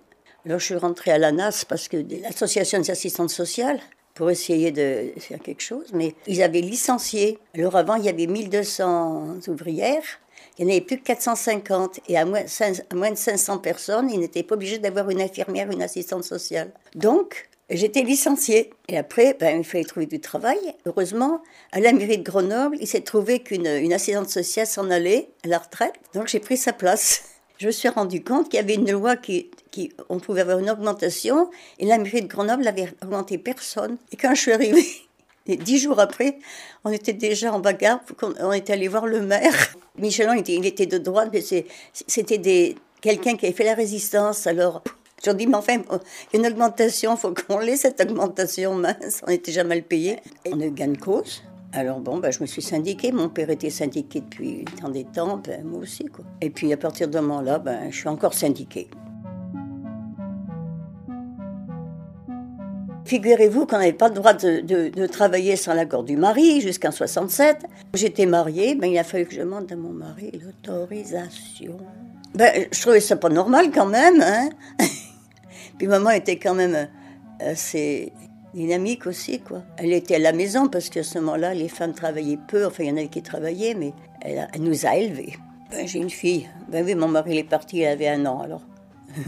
Alors 0.44 0.58
je 0.58 0.64
suis 0.64 0.74
rentrée 0.74 1.12
à 1.12 1.18
l'ANAS 1.18 1.64
parce 1.68 1.86
que 1.86 1.98
l'association 2.20 2.80
des 2.80 2.90
assistantes 2.90 3.30
sociales, 3.30 3.78
pour 4.14 4.30
essayer 4.30 4.70
de 4.70 5.12
faire 5.18 5.40
quelque 5.40 5.62
chose, 5.62 5.90
mais 5.92 6.14
ils 6.26 6.42
avaient 6.42 6.60
licencié. 6.60 7.38
Alors 7.54 7.76
avant, 7.76 7.96
il 7.96 8.04
y 8.04 8.08
avait 8.08 8.26
1200 8.26 9.38
ouvrières, 9.48 10.04
il 10.58 10.66
n'y 10.66 10.72
en 10.72 10.76
avait 10.76 10.84
plus 10.84 10.98
que 10.98 11.02
450, 11.04 12.00
et 12.08 12.16
à 12.16 12.24
moins, 12.24 12.42
de 12.42 13.16
500 13.16 13.58
personnes, 13.58 14.08
ils 14.10 14.20
n'étaient 14.20 14.44
pas 14.44 14.54
obligés 14.54 14.78
d'avoir 14.78 15.10
une 15.10 15.20
infirmière, 15.20 15.70
une 15.70 15.82
assistante 15.82 16.22
sociale. 16.22 16.72
Donc, 16.94 17.48
j'étais 17.70 18.02
licenciée. 18.02 18.70
Et 18.88 18.96
après, 18.96 19.34
ben, 19.34 19.58
il 19.58 19.64
fallait 19.64 19.84
trouver 19.84 20.06
du 20.06 20.20
travail. 20.20 20.58
Heureusement, 20.86 21.42
à 21.72 21.80
la 21.80 21.92
mairie 21.92 22.18
de 22.18 22.22
Grenoble, 22.22 22.76
il 22.80 22.86
s'est 22.86 23.00
trouvé 23.00 23.40
qu'une 23.40 23.66
une 23.66 23.92
assistante 23.92 24.30
sociale 24.30 24.66
s'en 24.66 24.90
allait 24.90 25.28
à 25.44 25.48
la 25.48 25.58
retraite, 25.58 25.94
donc 26.14 26.28
j'ai 26.28 26.40
pris 26.40 26.56
sa 26.56 26.72
place. 26.72 27.33
Je 27.58 27.66
me 27.66 27.72
suis 27.72 27.88
rendu 27.88 28.22
compte 28.22 28.48
qu'il 28.48 28.58
y 28.58 28.62
avait 28.62 28.74
une 28.74 28.90
loi 28.90 29.16
qui, 29.16 29.50
on 30.08 30.18
pouvait 30.18 30.40
avoir 30.40 30.58
une 30.58 30.70
augmentation, 30.70 31.50
et 31.78 31.86
la 31.86 31.98
mairie 31.98 32.22
de 32.22 32.26
Grenoble 32.26 32.64
n'avait 32.64 32.92
augmenté 33.02 33.38
personne. 33.38 33.96
Et 34.12 34.16
quand 34.16 34.34
je 34.34 34.40
suis 34.40 34.52
arrivée, 34.52 34.86
dix 35.46 35.78
jours 35.78 36.00
après, 36.00 36.38
on 36.84 36.90
était 36.90 37.12
déjà 37.12 37.52
en 37.52 37.60
bagarre, 37.60 38.00
on 38.40 38.52
était 38.52 38.72
allé 38.72 38.88
voir 38.88 39.06
le 39.06 39.20
maire. 39.20 39.54
Michelin, 39.98 40.34
il 40.34 40.40
était, 40.40 40.54
il 40.54 40.66
était 40.66 40.86
de 40.86 40.98
droite, 40.98 41.30
mais 41.32 41.42
c'était 41.92 42.74
quelqu'un 43.00 43.36
qui 43.36 43.46
avait 43.46 43.54
fait 43.54 43.64
la 43.64 43.74
résistance, 43.74 44.46
alors... 44.46 44.82
Je 45.24 45.30
dis, 45.30 45.46
mais 45.46 45.56
enfin, 45.56 45.78
a 45.88 46.00
une 46.34 46.46
augmentation, 46.46 47.16
faut 47.16 47.32
qu'on 47.32 47.58
l'ait, 47.58 47.78
cette 47.78 47.98
augmentation 47.98 48.74
mince. 48.74 49.22
On 49.26 49.30
était 49.30 49.52
déjà 49.52 49.64
mal 49.64 49.82
payé. 49.82 50.18
On 50.52 50.60
a 50.60 50.66
eu 50.66 50.70
gain 50.70 50.88
de 50.88 50.98
cause. 50.98 51.42
Alors 51.76 51.98
bon, 51.98 52.18
ben, 52.18 52.30
je 52.30 52.40
me 52.40 52.46
suis 52.46 52.62
syndiquée. 52.62 53.10
Mon 53.10 53.28
père 53.28 53.50
était 53.50 53.70
syndiqué 53.70 54.20
depuis 54.20 54.64
tant 54.80 54.88
des 54.88 55.04
temps, 55.04 55.38
ben, 55.38 55.64
moi 55.64 55.80
aussi. 55.80 56.04
Quoi. 56.04 56.24
Et 56.40 56.48
puis 56.48 56.72
à 56.72 56.76
partir 56.76 57.08
de 57.08 57.14
ce 57.14 57.18
moment-là, 57.22 57.58
ben, 57.58 57.90
je 57.90 57.96
suis 57.96 58.08
encore 58.08 58.32
syndiquée. 58.32 58.88
Figurez-vous 63.04 63.66
qu'on 63.66 63.78
n'avait 63.78 63.92
pas 63.92 64.08
le 64.08 64.14
droit 64.14 64.32
de, 64.32 65.06
travailler 65.06 65.56
sans 65.56 65.74
l'accord 65.74 66.04
du 66.04 66.16
mari 66.16 66.60
jusqu'en 66.60 66.92
67. 66.92 67.64
J'étais 67.94 68.26
mariée, 68.26 68.76
ben, 68.76 68.86
il 68.86 68.96
a 68.96 69.04
fallu 69.04 69.26
que 69.26 69.34
je 69.34 69.40
demande 69.40 69.70
à 69.70 69.76
mon 69.76 69.90
mari 69.90 70.30
l'autorisation. 70.44 71.76
Ben, 72.36 72.66
je 72.70 72.80
trouvais 72.80 73.00
ça 73.00 73.16
pas 73.16 73.30
normal 73.30 73.72
quand 73.72 73.86
même. 73.86 74.22
Hein 74.22 74.48
Puis 75.78 75.88
maman 75.88 76.10
était 76.10 76.38
quand 76.38 76.54
même 76.54 76.88
assez 77.40 78.12
dynamique 78.54 79.06
aussi. 79.06 79.40
quoi. 79.40 79.62
Elle 79.76 79.92
était 79.92 80.14
à 80.14 80.18
la 80.18 80.32
maison 80.32 80.68
parce 80.68 80.88
qu'à 80.88 81.02
ce 81.02 81.18
moment-là, 81.18 81.54
les 81.54 81.68
femmes 81.68 81.92
travaillaient 81.92 82.38
peu. 82.48 82.66
Enfin, 82.66 82.84
il 82.84 82.88
y 82.88 82.92
en 82.92 82.96
avait 82.96 83.08
qui 83.08 83.22
travaillaient, 83.22 83.74
mais 83.74 83.92
elle, 84.22 84.48
nous 84.60 84.86
a 84.86 84.96
élevés. 84.96 85.36
Ben, 85.70 85.86
j'ai 85.86 85.98
une 85.98 86.10
fille. 86.10 86.48
Ben 86.68 86.84
oui, 86.84 86.94
mon 86.94 87.08
mari 87.08 87.38
est 87.38 87.44
parti, 87.44 87.78
il 87.78 87.86
avait 87.86 88.08
un 88.08 88.24
an 88.26 88.40
alors. 88.40 88.62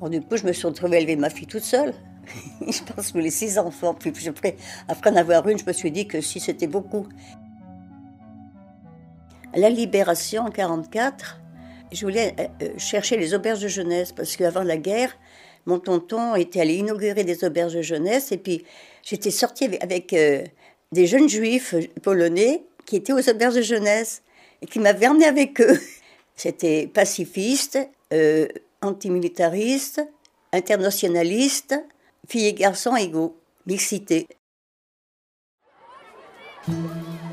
alors 0.00 0.10
du 0.10 0.20
coup, 0.20 0.36
je 0.36 0.46
me 0.46 0.52
suis 0.52 0.66
retrouvée 0.66 0.96
à 0.96 1.00
élever 1.00 1.16
ma 1.16 1.30
fille 1.30 1.46
toute 1.46 1.62
seule. 1.62 1.94
je 2.60 2.82
pense 2.82 3.12
que 3.12 3.18
les 3.18 3.30
six 3.30 3.58
enfants. 3.58 3.94
Puis 3.94 4.12
après, 4.28 4.56
après 4.88 5.10
en 5.10 5.16
avoir 5.16 5.48
une, 5.48 5.58
je 5.58 5.64
me 5.66 5.72
suis 5.72 5.90
dit 5.90 6.06
que 6.06 6.20
si 6.20 6.40
c'était 6.40 6.66
beaucoup. 6.66 7.06
À 9.52 9.58
la 9.58 9.68
libération 9.68 10.42
en 10.42 10.50
1944, 10.50 11.40
je 11.92 12.06
voulais 12.06 12.34
euh, 12.38 12.46
euh, 12.62 12.68
chercher 12.76 13.16
les 13.16 13.34
auberges 13.34 13.60
de 13.60 13.68
jeunesse 13.68 14.12
parce 14.12 14.36
qu'avant 14.36 14.62
la 14.62 14.76
guerre, 14.76 15.10
mon 15.66 15.78
tonton 15.78 16.34
était 16.34 16.60
allé 16.60 16.74
inaugurer 16.74 17.24
des 17.24 17.44
auberges 17.44 17.80
jeunesse 17.80 18.32
et 18.32 18.38
puis 18.38 18.64
j'étais 19.02 19.30
sortie 19.30 19.68
avec, 19.80 20.12
euh, 20.12 20.42
des 20.92 21.06
jeunes 21.06 21.28
juifs 21.28 21.74
polonais 22.02 22.64
qui 22.86 22.96
étaient 22.96 23.12
aux 23.12 23.28
auberges 23.28 23.56
de 23.56 23.62
jeunesse 23.62 24.22
et 24.62 24.66
qui 24.66 24.78
m'avaient 24.78 25.06
emmené 25.06 25.26
avec 25.26 25.60
eux. 25.60 25.78
C'était 26.36 26.86
pacifiste, 26.86 27.78
antimilitariste, 28.80 30.00
internationaliste, 30.52 31.74
filles 32.26 32.46
et 32.46 32.54
garçons 32.54 32.96
égaux, 32.96 33.36
mixité. 33.66 34.26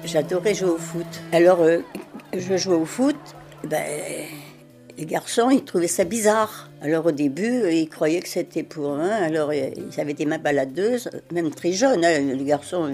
J'adorais 0.03 0.53
jouer 0.53 0.69
au 0.69 0.77
foot. 0.77 1.05
Alors, 1.31 1.61
euh, 1.61 1.79
je 2.33 2.57
jouais 2.57 2.75
au 2.75 2.85
foot, 2.85 3.17
ben, 3.63 4.25
les 4.97 5.05
garçons, 5.05 5.49
ils 5.49 5.63
trouvaient 5.63 5.87
ça 5.87 6.03
bizarre. 6.03 6.69
Alors 6.81 7.05
au 7.05 7.11
début, 7.11 7.71
ils 7.71 7.87
croyaient 7.87 8.19
que 8.19 8.27
c'était 8.27 8.63
pour 8.63 8.93
un. 8.93 9.09
Alors 9.09 9.53
ils 9.53 9.99
avaient 9.99 10.13
des 10.13 10.25
mains 10.25 10.39
baladeuses, 10.39 11.09
même 11.31 11.51
très 11.51 11.71
jeunes, 11.71 12.03
hein, 12.03 12.19
les 12.19 12.43
garçons. 12.43 12.89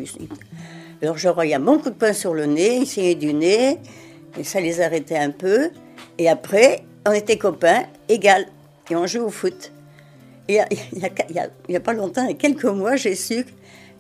Alors 1.02 1.18
je 1.18 1.30
voyais 1.30 1.58
mon 1.60 1.80
coup 1.80 1.90
de 1.90 1.96
poing 1.96 2.14
sur 2.14 2.34
le 2.34 2.46
nez, 2.46 2.78
ils 2.82 2.88
saignaient 2.88 3.16
du 3.16 3.34
nez, 3.34 3.78
et 4.38 4.44
ça 4.44 4.60
les 4.60 4.82
arrêtait 4.82 5.18
un 5.18 5.32
peu. 5.32 5.70
Et 6.18 6.30
après, 6.30 6.84
on 7.08 7.12
était 7.12 7.38
copains, 7.38 7.84
égal, 8.10 8.48
et 8.90 8.96
on 8.96 9.08
jouait 9.08 9.22
au 9.22 9.30
foot. 9.30 9.72
Il 10.50 10.62
n'y 10.94 11.76
a, 11.76 11.80
pas 11.80 11.94
longtemps, 11.94 12.24
il 12.24 12.32
y 12.32 12.34
a 12.34 12.36
quelques 12.36 12.66
mois, 12.66 12.98
j'ai 12.98 13.16
su 13.16 13.46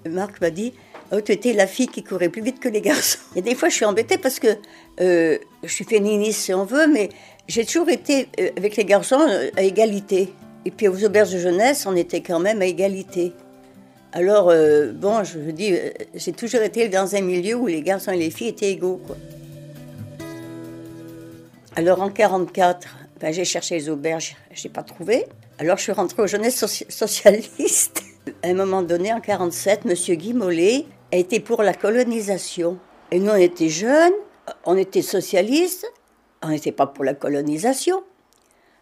que 0.03 0.09
Marc 0.09 0.41
m'a 0.41 0.49
dit 0.49 0.73
Oh, 1.11 1.21
tu 1.21 1.31
étais 1.31 1.53
la 1.53 1.67
fille 1.67 1.87
qui 1.87 2.03
courait 2.03 2.29
plus 2.29 2.41
vite 2.41 2.59
que 2.59 2.69
les 2.69 2.81
garçons. 2.81 3.19
Et 3.35 3.41
des 3.41 3.53
fois, 3.53 3.69
je 3.69 3.75
suis 3.75 3.85
embêtée 3.85 4.17
parce 4.17 4.39
que 4.39 4.47
euh, 4.99 5.37
je 5.63 5.71
suis 5.71 5.85
féministe 5.85 6.39
si 6.39 6.53
on 6.53 6.65
veut, 6.65 6.87
mais 6.87 7.09
j'ai 7.47 7.65
toujours 7.65 7.89
été 7.89 8.29
euh, 8.39 8.49
avec 8.57 8.75
les 8.75 8.85
garçons 8.85 9.19
euh, 9.19 9.49
à 9.57 9.63
égalité. 9.63 10.33
Et 10.65 10.71
puis 10.71 10.87
aux 10.87 11.03
auberges 11.03 11.33
de 11.33 11.39
jeunesse, 11.39 11.85
on 11.85 11.95
était 11.95 12.21
quand 12.21 12.39
même 12.39 12.61
à 12.61 12.65
égalité. 12.65 13.33
Alors, 14.13 14.53
bon, 14.93 15.23
je 15.23 15.39
dis, 15.49 15.73
j'ai 16.13 16.33
toujours 16.33 16.61
été 16.61 16.87
dans 16.87 17.15
un 17.15 17.21
milieu 17.21 17.55
où 17.55 17.65
les 17.65 17.81
garçons 17.81 18.11
et 18.11 18.17
les 18.17 18.29
filles 18.29 18.49
étaient 18.49 18.69
égaux. 18.69 19.01
Alors 21.75 22.03
en 22.03 22.09
44, 22.09 22.87
ben, 23.19 23.33
j'ai 23.33 23.45
cherché 23.45 23.75
les 23.75 23.89
auberges, 23.89 24.35
je 24.51 24.67
n'ai 24.67 24.71
pas 24.71 24.83
trouvé. 24.83 25.25
Alors 25.57 25.77
je 25.77 25.83
suis 25.83 25.91
rentrée 25.91 26.21
aux 26.21 26.27
jeunesses 26.27 26.63
socialistes. 26.89 28.03
À 28.43 28.47
un 28.47 28.53
moment 28.53 28.83
donné, 28.83 29.11
en 29.11 29.19
47, 29.19 29.81
M. 29.85 30.15
Guy 30.15 30.33
Mollet 30.33 30.85
a 31.11 31.17
été 31.17 31.41
pour 31.41 31.61
la 31.61 31.73
colonisation. 31.73 32.77
Et 33.11 33.19
nous, 33.19 33.31
on 33.31 33.35
était 33.35 33.67
jeunes, 33.67 34.13
on 34.65 34.77
était 34.77 35.01
socialistes, 35.01 35.85
on 36.43 36.49
n'était 36.49 36.71
pas 36.71 36.87
pour 36.87 37.03
la 37.03 37.13
colonisation. 37.13 38.03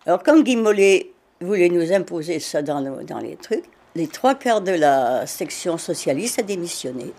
Alors 0.05 0.23
quand 0.23 0.41
Guy 0.41 0.55
Mollet 0.55 1.11
voulait 1.39 1.69
nous 1.69 1.91
imposer 1.93 2.39
ça 2.39 2.61
dans, 2.61 2.81
dans 3.03 3.19
les 3.19 3.35
trucs, 3.35 3.65
les 3.95 4.07
trois 4.07 4.35
quarts 4.35 4.61
de 4.61 4.71
la 4.71 5.25
section 5.27 5.77
socialiste 5.77 6.39
a 6.39 6.43
démissionné. 6.43 7.13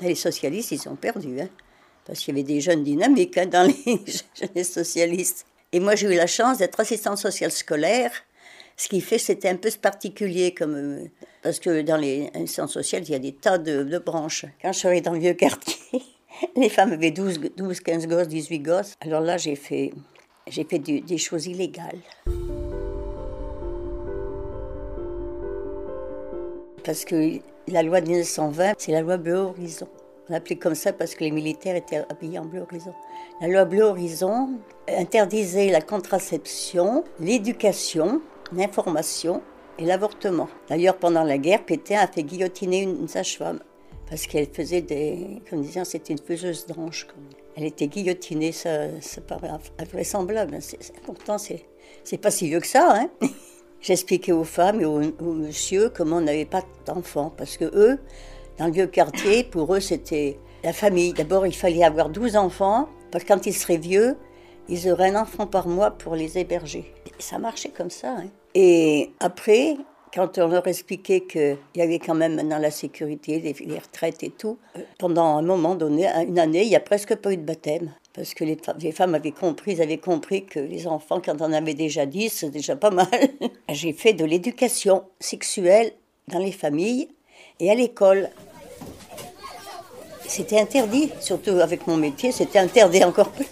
les 0.00 0.14
socialistes, 0.14 0.72
ils 0.72 0.88
ont 0.88 0.96
perdu, 0.96 1.40
hein, 1.40 1.48
parce 2.06 2.20
qu'il 2.20 2.36
y 2.36 2.40
avait 2.40 2.46
des 2.46 2.60
jeunes 2.60 2.82
dynamiques 2.82 3.36
hein, 3.38 3.46
dans 3.46 3.70
les 4.46 4.64
socialistes. 4.64 5.46
Et 5.72 5.80
moi, 5.80 5.94
j'ai 5.94 6.12
eu 6.12 6.16
la 6.16 6.26
chance 6.26 6.58
d'être 6.58 6.80
assistante 6.80 7.18
sociale 7.18 7.52
scolaire 7.52 8.10
ce 8.80 8.88
qui 8.88 9.02
fait 9.02 9.18
c'était 9.18 9.50
un 9.50 9.56
peu 9.56 9.70
particulier, 9.72 10.54
euh, 10.62 11.04
parce 11.42 11.60
que 11.60 11.82
dans 11.82 11.98
les 11.98 12.30
instances 12.34 12.72
sociales, 12.72 13.02
il 13.04 13.10
y 13.10 13.14
a 13.14 13.18
des 13.18 13.32
tas 13.34 13.58
de, 13.58 13.98
branches. 13.98 14.46
Quand 14.62 14.72
je 14.72 14.78
suis 14.78 15.02
dans 15.02 15.12
le 15.12 15.18
vieux 15.18 15.34
quartier, 15.34 16.02
les 16.56 16.68
femmes 16.68 16.92
avaient 16.92 17.10
12, 17.10 17.40
12 17.56 17.80
15 17.80 18.06
gosses, 18.06 18.28
18 18.28 18.58
gosses. 18.60 18.94
Alors 19.00 19.20
là, 19.20 19.36
j'ai 19.36 19.56
fait, 19.56 19.92
j'ai 20.46 20.64
fait 20.64 20.78
des 20.78 21.18
choses 21.18 21.46
illégales. 21.46 22.00
Parce 26.84 27.04
que 27.04 27.38
la 27.68 27.82
loi 27.82 28.00
de 28.00 28.08
1920, 28.08 28.74
c'est 28.78 28.92
la 28.92 29.02
loi 29.02 29.16
Bleu 29.16 29.34
Horizon. 29.34 29.88
On 30.30 30.32
l'appelait 30.32 30.56
comme 30.56 30.76
ça 30.76 30.92
parce 30.92 31.16
que 31.16 31.24
les 31.24 31.32
militaires 31.32 31.74
étaient 31.74 32.04
habillés 32.08 32.38
en 32.38 32.44
bleu 32.44 32.60
horizon. 32.60 32.94
La 33.40 33.48
loi 33.48 33.64
Bleu 33.64 33.82
Horizon 33.82 34.50
interdisait 34.88 35.70
la 35.70 35.80
contraception, 35.80 37.02
l'éducation, 37.18 38.22
l'information 38.52 39.42
et 39.78 39.84
l'avortement. 39.84 40.48
D'ailleurs, 40.68 40.98
pendant 40.98 41.24
la 41.24 41.36
guerre, 41.36 41.64
Pétain 41.64 41.98
a 41.98 42.06
fait 42.06 42.22
guillotiner 42.22 42.82
une, 42.82 43.08
sage-femme 43.08 43.58
parce 44.10 44.26
qu'elle 44.26 44.48
faisait 44.52 44.82
des. 44.82 45.40
Comme 45.48 45.62
disant, 45.62 45.84
c'était 45.84 46.12
une 46.12 46.18
faiseuse 46.18 46.66
d'ange. 46.66 47.06
Elle 47.56 47.64
était 47.64 47.86
guillotinée, 47.86 48.52
ça, 48.52 48.88
paraît 49.26 49.50
invraisemblable. 49.78 50.58
pourtant, 51.04 51.38
c'est, 51.38 52.18
pas 52.18 52.30
si 52.32 52.48
vieux 52.48 52.60
que 52.60 52.66
ça. 52.66 52.92
Hein 52.96 53.10
J'expliquais 53.80 54.32
aux 54.32 54.44
femmes 54.44 54.80
et 54.80 54.84
aux, 54.84 55.00
aux 55.00 55.32
monsieur 55.32 55.88
comment 55.88 56.16
on 56.16 56.22
n'avait 56.22 56.44
pas 56.44 56.62
d'enfants 56.84 57.32
parce 57.34 57.56
que 57.56 57.64
eux, 57.64 57.98
dans 58.58 58.66
le 58.66 58.72
vieux 58.72 58.86
quartier, 58.86 59.42
pour 59.42 59.74
eux, 59.74 59.80
c'était 59.80 60.38
la 60.62 60.74
famille. 60.74 61.14
D'abord, 61.14 61.46
il 61.46 61.54
fallait 61.54 61.84
avoir 61.84 62.10
12 62.10 62.36
enfants 62.36 62.88
parce 63.10 63.24
que 63.24 63.28
quand 63.28 63.46
ils 63.46 63.54
seraient 63.54 63.78
vieux, 63.78 64.16
ils 64.68 64.90
auraient 64.90 65.14
un 65.14 65.22
enfant 65.22 65.46
par 65.46 65.66
mois 65.66 65.92
pour 65.92 66.14
les 66.14 66.36
héberger. 66.36 66.92
Ça 67.18 67.38
marchait 67.38 67.70
comme 67.70 67.90
ça. 67.90 68.16
Hein. 68.18 68.26
Et 68.54 69.12
après, 69.20 69.76
quand 70.12 70.38
on 70.38 70.48
leur 70.48 70.66
expliquait 70.66 71.20
qu'il 71.20 71.58
y 71.76 71.82
avait 71.82 71.98
quand 71.98 72.14
même 72.14 72.48
dans 72.48 72.58
la 72.58 72.70
sécurité, 72.70 73.38
les, 73.38 73.78
retraites 73.78 74.22
et 74.22 74.30
tout, 74.30 74.58
pendant 74.98 75.36
un 75.36 75.42
moment 75.42 75.74
donné, 75.74 76.08
une 76.26 76.38
année, 76.38 76.62
il 76.62 76.68
n'y 76.68 76.76
a 76.76 76.80
presque 76.80 77.14
pas 77.16 77.32
eu 77.32 77.36
de 77.36 77.42
baptême. 77.42 77.92
Parce 78.12 78.34
que 78.34 78.44
les, 78.44 78.92
femmes 78.92 79.14
avaient 79.14 79.30
compris, 79.30 79.72
ils 79.72 79.82
avaient 79.82 79.98
compris 79.98 80.44
que 80.44 80.58
les 80.58 80.88
enfants, 80.88 81.20
quand 81.24 81.40
on 81.40 81.52
avait 81.52 81.74
déjà 81.74 82.06
10, 82.06 82.30
c'est 82.30 82.50
déjà 82.50 82.74
pas 82.74 82.90
mal. 82.90 83.06
J'ai 83.68 83.92
fait 83.92 84.12
de 84.12 84.24
l'éducation 84.24 85.04
sexuelle 85.20 85.92
dans 86.26 86.40
les 86.40 86.52
familles 86.52 87.08
et 87.60 87.70
à 87.70 87.74
l'école. 87.74 88.30
C'était 90.26 90.60
interdit, 90.60 91.10
surtout 91.20 91.58
avec 91.60 91.86
mon 91.86 91.96
métier, 91.96 92.32
c'était 92.32 92.58
interdit 92.58 93.04
encore 93.04 93.30
plus. 93.30 93.46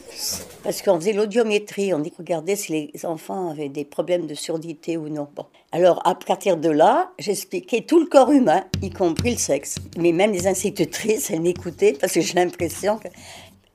Parce 0.65 0.83
qu'on 0.83 0.97
faisait 0.97 1.12
l'audiométrie, 1.12 1.95
on 1.95 2.03
regardait 2.19 2.57
si 2.57 2.91
les 2.93 3.07
enfants 3.07 3.50
avaient 3.50 3.69
des 3.69 3.85
problèmes 3.85 4.27
de 4.27 4.35
surdité 4.35 4.97
ou 4.97 5.09
non. 5.09 5.29
Alors, 5.70 6.00
à 6.06 6.14
partir 6.14 6.56
de 6.56 6.70
là, 6.70 7.12
j'expliquais 7.18 7.82
tout 7.82 8.00
le 8.00 8.06
corps 8.06 8.32
humain, 8.32 8.64
y 8.80 8.88
compris 8.88 9.32
le 9.32 9.38
sexe. 9.38 9.76
Mais 9.98 10.12
même 10.12 10.32
les 10.32 10.46
institutrices, 10.46 11.30
elles 11.30 11.42
m'écoutaient 11.42 11.92
parce 11.92 12.14
que 12.14 12.20
j'ai 12.22 12.34
l'impression 12.34 12.98
que. 12.98 13.08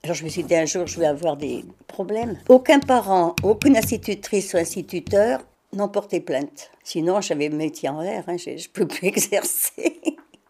Alors, 0.03 0.15
je 0.15 0.23
me 0.23 0.29
suis 0.29 0.43
dit 0.43 0.55
un 0.55 0.65
jour, 0.65 0.87
je 0.87 0.99
vais 0.99 1.05
avoir 1.05 1.37
des 1.37 1.63
problèmes. 1.87 2.37
Aucun 2.49 2.79
parent, 2.79 3.35
aucune 3.43 3.77
institutrice 3.77 4.53
ou 4.53 4.57
instituteur 4.57 5.41
n'ont 5.71 5.87
porté 5.87 6.19
plainte. 6.19 6.71
Sinon, 6.83 7.21
j'avais 7.21 7.49
métier 7.49 7.89
en 7.89 8.01
l'air, 8.01 8.23
hein, 8.27 8.37
je 8.37 8.49
ne 8.49 8.73
peux 8.73 8.87
plus 8.87 9.07
exercer. 9.07 10.01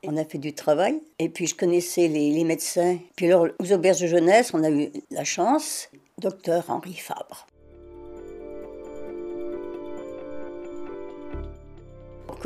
On 0.06 0.16
a 0.18 0.24
fait 0.24 0.38
du 0.38 0.54
travail. 0.54 1.02
Et 1.20 1.28
puis, 1.28 1.46
je 1.46 1.56
connaissais 1.56 2.08
les, 2.08 2.32
les 2.32 2.44
médecins. 2.46 2.98
Puis, 3.18 3.26
alors, 3.28 3.48
aux 3.60 3.72
auberges 3.74 4.00
de 4.00 4.08
jeunesse, 4.08 4.52
on 4.54 4.64
a 4.64 4.70
eu 4.70 4.92
la 5.12 5.26
chance 5.26 5.90
docteur 6.20 6.70
Henri 6.70 6.94
Fabre. 6.94 7.46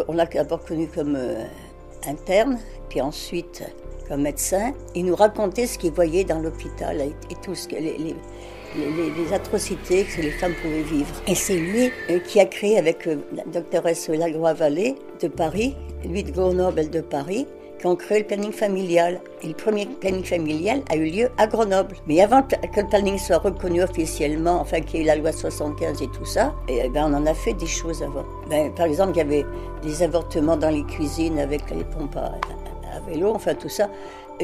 On 0.07 0.13
l'a 0.13 0.25
d'abord 0.25 0.63
connu 0.63 0.87
comme 0.87 1.15
euh, 1.15 1.43
interne, 2.07 2.59
puis 2.89 3.01
ensuite 3.01 3.63
comme 4.07 4.21
médecin. 4.21 4.73
Il 4.95 5.05
nous 5.05 5.15
racontait 5.15 5.67
ce 5.67 5.77
qu'il 5.77 5.91
voyait 5.91 6.23
dans 6.23 6.39
l'hôpital 6.39 7.01
et, 7.01 7.13
tout 7.43 7.55
ce 7.55 7.67
que 7.67 7.75
les, 7.75 8.15
atrocités 9.33 10.05
que 10.05 10.21
les 10.21 10.31
femmes 10.31 10.53
pouvaient 10.61 10.83
vivre. 10.83 11.13
Et 11.27 11.35
c'est 11.35 11.57
lui 11.57 11.91
euh, 12.09 12.19
qui 12.19 12.39
a 12.39 12.45
créé 12.45 12.77
avec 12.77 13.07
euh, 13.07 13.17
la 13.33 13.43
doctoresse 13.43 14.07
Lagroix-Vallée 14.07 14.95
de 15.21 15.27
Paris, 15.27 15.75
lui 16.05 16.23
de 16.23 16.31
Grenoble, 16.31 16.89
de 16.89 17.01
Paris, 17.01 17.47
qui 17.79 17.85
ont 17.85 17.95
créé 17.95 18.19
le 18.19 18.25
planning 18.25 18.51
familial. 18.51 19.19
Le 19.43 19.53
premier 19.53 19.85
planning 19.85 20.23
familial 20.23 20.81
a 20.89 20.95
eu 20.95 21.09
lieu 21.09 21.29
à 21.37 21.47
Grenoble. 21.47 21.95
Mais 22.07 22.21
avant 22.21 22.41
que 22.43 22.55
le 22.79 22.87
planning 22.87 23.17
soit 23.17 23.37
reconnu 23.37 23.83
officiellement, 23.83 24.59
enfin 24.59 24.81
qu'il 24.81 25.01
y 25.01 25.03
ait 25.03 25.05
la 25.05 25.15
loi 25.15 25.31
75 25.31 26.01
et 26.01 26.07
tout 26.07 26.25
ça, 26.25 26.53
et, 26.67 26.81
eh 26.85 26.89
ben, 26.89 27.11
on 27.11 27.15
en 27.15 27.25
a 27.25 27.33
fait 27.33 27.53
des 27.53 27.67
choses 27.67 28.01
avant. 28.01 28.25
Ben, 28.49 28.73
par 28.73 28.87
exemple, 28.87 29.11
il 29.15 29.17
y 29.17 29.21
avait 29.21 29.45
des 29.83 30.03
avortements 30.03 30.57
dans 30.57 30.69
les 30.69 30.83
cuisines 30.83 31.39
avec 31.39 31.69
les 31.69 31.83
pompes 31.83 32.17
à, 32.17 32.31
vélo, 33.07 33.31
enfin 33.33 33.53
tout 33.53 33.69
ça. 33.69 33.89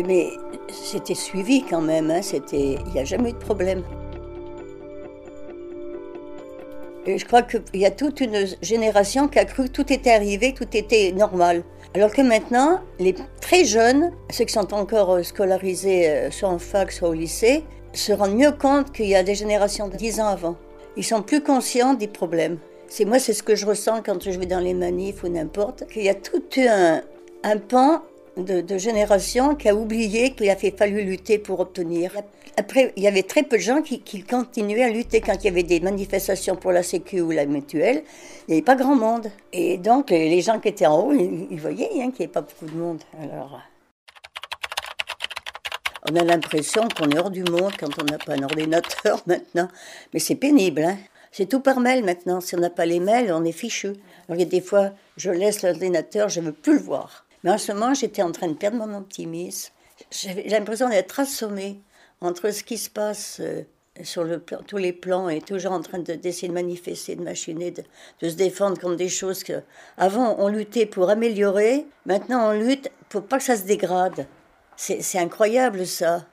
Mais 0.08 0.30
c'était 0.70 1.16
suivi 1.16 1.63
quand 1.63 1.82
même, 1.82 2.12
hein, 2.12 2.22
il 2.52 2.80
n'y 2.94 3.00
a 3.00 3.06
jamais 3.06 3.30
eu 3.30 3.34
de 3.34 3.38
problème. 3.38 3.84
Et 7.06 7.18
je 7.18 7.25
crois 7.25 7.42
qu'il 7.42 7.62
y 7.74 7.86
a 7.86 7.92
toute 7.92 8.22
une 8.22 8.46
génération 8.62 9.28
qui 9.28 9.38
a 9.38 9.46
cru 9.46 9.66
que 9.66 9.72
tout 9.72 9.92
était 9.92 10.12
arrivé, 10.12 10.54
tout 10.54 10.68
était 10.72 11.12
normal. 11.12 11.63
Alors 11.96 12.12
que 12.12 12.24
maintenant, 12.24 12.82
les 12.98 13.14
très 13.40 13.66
jeunes, 13.66 14.12
ceux 14.32 14.46
qui 14.46 14.54
sont 14.54 14.74
encore 14.74 15.12
euh, 15.12 15.24
scolarisés 15.24 16.10
euh, 16.10 16.32
soit 16.32 16.50
en 16.50 16.58
fac, 16.58 16.92
soit 16.92 17.10
au 17.10 17.14
lycée, 17.14 17.64
se 17.94 18.12
rendent 18.12 18.36
mieux 18.36 18.52
compte 18.52 18.92
qu'il 18.92 19.06
y 19.06 19.16
a 19.16 19.22
des 19.22 19.36
générations 19.36 19.88
de 19.88 19.96
10 19.96 20.20
ans 20.20 20.28
avant. 20.28 20.56
Ils 20.98 21.04
sont 21.04 21.22
plus 21.22 21.42
conscients 21.42 21.94
des 21.94 22.08
problèmes. 22.08 22.58
C'est 22.88 23.06
moi, 23.06 23.20
c'est 23.20 23.34
ce 23.34 23.44
que 23.44 23.56
je 23.56 23.68
ressens 23.68 24.02
quand 24.04 24.24
je 24.24 24.40
vais 24.40 24.48
dans 24.48 24.60
les 24.60 24.74
manifs 24.74 25.24
ou 25.24 25.28
n'importe, 25.28 25.86
qu'il 25.88 26.04
y 26.04 26.10
a 26.10 26.16
tout 26.16 26.42
un, 26.58 27.02
un 27.44 27.58
pan 27.58 28.02
de, 28.38 28.78
génération 28.78 29.56
qui 29.56 29.70
a 29.70 29.76
oublié 29.76 30.32
qu'il 30.32 30.50
a 30.50 30.56
fallu 30.56 31.04
lutter 31.04 31.38
pour 31.38 31.60
obtenir. 31.60 32.12
Après, 32.55 32.93
il 32.95 33.03
y 33.03 33.07
avait 33.07 33.24
très 33.24 33.43
peu 33.43 33.57
de 33.57 33.62
gens 33.62 33.81
qui, 33.81 34.24
continuaient 34.24 34.83
à 34.83 34.89
lutter 34.89 35.22
quand 35.22 35.33
il 35.33 35.45
y 35.45 35.48
avait 35.48 35.63
des 35.63 35.79
manifestations 35.79 36.55
pour 36.55 36.72
la 36.72 36.83
Sécu 36.83 37.19
ou 37.22 37.31
la 37.31 37.45
mutuelle. 37.45 38.03
Il 38.48 38.51
n'y 38.51 38.53
avait 38.55 38.62
pas 38.62 38.75
grand 38.75 38.95
monde. 38.95 39.31
Et 39.51 39.77
donc, 39.77 40.12
les 40.12 40.41
gens 40.41 40.60
qui 40.60 40.67
étaient 40.67 40.86
en 40.86 41.00
haut, 41.01 41.13
ils, 41.13 41.60
voyaient 41.60 41.89
hein, 41.95 42.12
qu'il 42.12 42.19
n'y 42.19 42.25
avait 42.25 42.27
pas 42.27 42.41
beaucoup 42.41 42.65
de 42.65 42.77
monde. 42.77 43.01
Alors, 43.19 43.60
on 46.12 46.15
a 46.15 46.24
l'impression 46.24 46.88
qu'on 46.95 47.10
est 47.10 47.17
hors 47.17 47.31
du 47.31 47.43
monde 47.43 47.72
quand 47.79 47.89
on 48.00 48.05
n'a 48.05 48.19
pas 48.19 48.33
un 48.33 48.43
ordinateur 48.43 49.24
maintenant. 49.27 49.69
Mais 50.13 50.19
c'est 50.19 50.36
pénible. 50.36 50.83
Hein. 50.83 50.98
c'est 51.31 51.50
tout 51.50 51.62
par 51.62 51.79
mail 51.79 52.03
maintenant. 52.03 52.39
Si 52.39 52.55
on 52.55 52.60
n'a 52.60 52.69
pas 52.69 52.86
les 52.86 53.00
mails, 53.00 53.33
on 53.33 53.43
est 53.45 53.51
fichu. 53.51 53.88
Alors, 54.27 54.36
il 54.36 54.39
y 54.39 54.43
a 54.43 54.45
des 54.45 54.62
fois, 54.62 54.91
je 55.17 55.31
laisse 55.31 55.63
l'ordinateur, 55.63 56.29
je 56.29 56.39
ne 56.39 56.48
veux 56.48 56.51
plus 56.53 56.74
le 56.74 56.83
voir. 56.83 57.25
Mais 57.43 57.50
en 57.50 57.57
ce 57.57 57.72
moment, 57.72 57.95
j'étais 57.95 58.22
en 58.22 58.31
train 58.31 58.48
de 58.48 58.53
perdre 58.53 58.77
mon 58.77 58.95
optimisme. 58.95 59.72
J'avais 60.12 60.43
l'impression 60.50 60.89
d'être 60.89 61.19
assommée 61.19 61.81
entre 62.24 62.51
ce 62.51 62.63
qui 62.63 62.77
se 62.77 62.89
passe 62.89 63.39
euh, 63.42 63.63
sur 64.03 64.25
tous 64.68 64.77
les 64.77 64.94
plans 64.94 65.30
et 65.30 65.42
toujours 65.42 65.72
en 65.72 65.82
train 65.82 66.00
d'essayer 66.00 66.48
de, 66.48 66.53
manifester, 66.53 67.15
de 67.15 67.24
machiner, 67.24 67.72
de, 67.72 67.84
de, 68.22 68.30
se 68.30 68.36
défendre 68.36 68.80
contre 68.80 68.96
des 68.96 69.10
choses 69.10 69.44
que 69.44 69.62
avant 69.98 70.36
on 70.39 70.48
luttait 70.48 70.88
pour 70.88 71.10
améliorer, 71.10 71.86
maintenant 72.06 72.50
on 72.50 72.53
lutte 72.53 72.89
pour 73.10 73.24
pas 73.24 73.38
que 73.38 73.44
ça 73.44 73.56
se 73.56 73.63
dégrade. 73.63 74.25
C'est 74.75 75.20
incroyable 75.20 75.86
ça. 75.86 76.25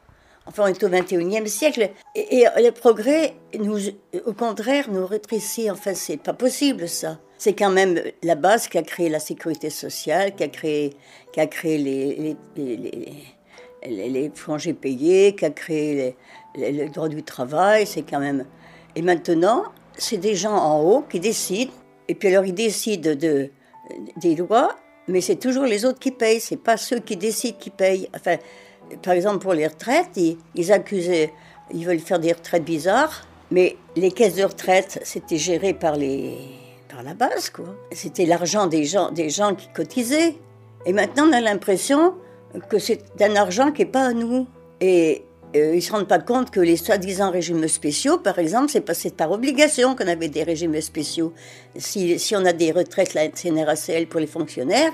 Enfin, 0.46 0.64
on 0.64 0.66
est 0.68 0.82
au 0.82 0.88
21e 0.88 1.46
siècle 1.46 1.90
et, 2.14 2.46
le 2.56 2.70
progrès, 2.70 3.34
au 4.24 4.32
contraire, 4.32 4.90
nous 4.90 5.06
rétrécit. 5.06 5.70
Enfin, 5.70 5.94
c'est 5.94 6.16
pas 6.16 6.32
possible 6.32 6.88
ça. 6.88 7.18
C'est 7.36 7.52
quand 7.52 7.70
même 7.70 8.00
la 8.22 8.34
base 8.34 8.66
qui 8.66 8.78
a 8.78 8.82
créé 8.82 9.10
la 9.10 9.20
sécurité 9.20 9.68
sociale, 9.70 10.34
qui 10.34 10.42
a 10.42 10.48
créé, 10.48 10.96
qui 11.32 11.40
a 11.40 11.46
créé 11.46 11.76
les 11.78 12.36
congés 14.44 14.74
payés, 14.74 15.34
qui 15.34 15.44
a 15.44 15.50
créé 15.50 16.16
le 16.56 16.88
droit 16.88 17.08
du 17.08 17.22
travail. 17.22 17.86
C'est 17.86 18.02
quand 18.02 18.20
même. 18.20 18.44
Et 18.96 19.02
maintenant, 19.02 19.64
c'est 19.96 20.16
des 20.16 20.34
gens 20.34 20.56
en 20.56 20.82
haut 20.82 21.04
qui 21.08 21.20
décident. 21.20 21.72
Et 22.08 22.14
puis 22.14 22.28
alors, 22.28 22.44
ils 22.44 22.54
décident 22.54 23.14
de, 23.14 23.50
des 24.16 24.34
lois, 24.34 24.76
mais 25.08 25.20
c'est 25.20 25.36
toujours 25.36 25.64
les 25.64 25.84
autres 25.84 25.98
qui 25.98 26.10
payent. 26.10 26.40
C'est 26.40 26.56
pas 26.56 26.76
ceux 26.76 26.98
qui 26.98 27.16
décident 27.16 27.56
qui 27.58 27.70
payent. 27.70 28.08
Enfin, 28.16 28.36
par 29.02 29.14
exemple, 29.14 29.38
pour 29.38 29.54
les 29.54 29.66
retraites, 29.66 30.10
ils, 30.16 30.36
ils 30.54 30.72
accusaient, 30.72 31.32
ils 31.72 31.86
veulent 31.86 32.00
faire 32.00 32.18
des 32.18 32.32
retraites 32.32 32.64
bizarres, 32.64 33.26
mais 33.50 33.76
les 33.96 34.10
caisses 34.10 34.36
de 34.36 34.44
retraite, 34.44 35.00
c'était 35.04 35.38
géré 35.38 35.74
par 35.74 35.96
les 35.96 36.36
par 36.88 37.02
la 37.04 37.14
base, 37.14 37.50
quoi. 37.50 37.66
C'était 37.92 38.26
l'argent 38.26 38.66
des 38.66 38.84
gens, 38.84 39.12
des 39.12 39.30
gens 39.30 39.54
qui 39.54 39.68
cotisaient. 39.68 40.34
Et 40.86 40.92
maintenant, 40.92 41.28
on 41.28 41.32
a 41.32 41.40
l'impression 41.40 42.14
que 42.68 42.78
c'est 42.78 43.02
un 43.20 43.36
argent 43.36 43.72
qui 43.72 43.82
n'est 43.82 43.90
pas 43.90 44.06
à 44.06 44.12
nous. 44.12 44.46
Et 44.80 45.24
euh, 45.56 45.72
ils 45.72 45.76
ne 45.76 45.80
se 45.80 45.92
rendent 45.92 46.08
pas 46.08 46.20
compte 46.20 46.50
que 46.50 46.60
les 46.60 46.76
soi-disant 46.76 47.30
régimes 47.30 47.66
spéciaux, 47.66 48.18
par 48.18 48.38
exemple, 48.38 48.70
c'est 48.70 48.80
passé 48.80 49.10
par 49.10 49.32
obligation 49.32 49.96
qu'on 49.96 50.06
avait 50.06 50.28
des 50.28 50.42
régimes 50.42 50.80
spéciaux. 50.80 51.32
Si, 51.76 52.18
si, 52.18 52.36
on 52.36 52.44
a 52.44 52.52
des 52.52 52.70
retraites, 52.70 53.14
la 53.14 53.28
CNRACL 53.28 54.06
pour 54.06 54.20
les 54.20 54.28
fonctionnaires, 54.28 54.92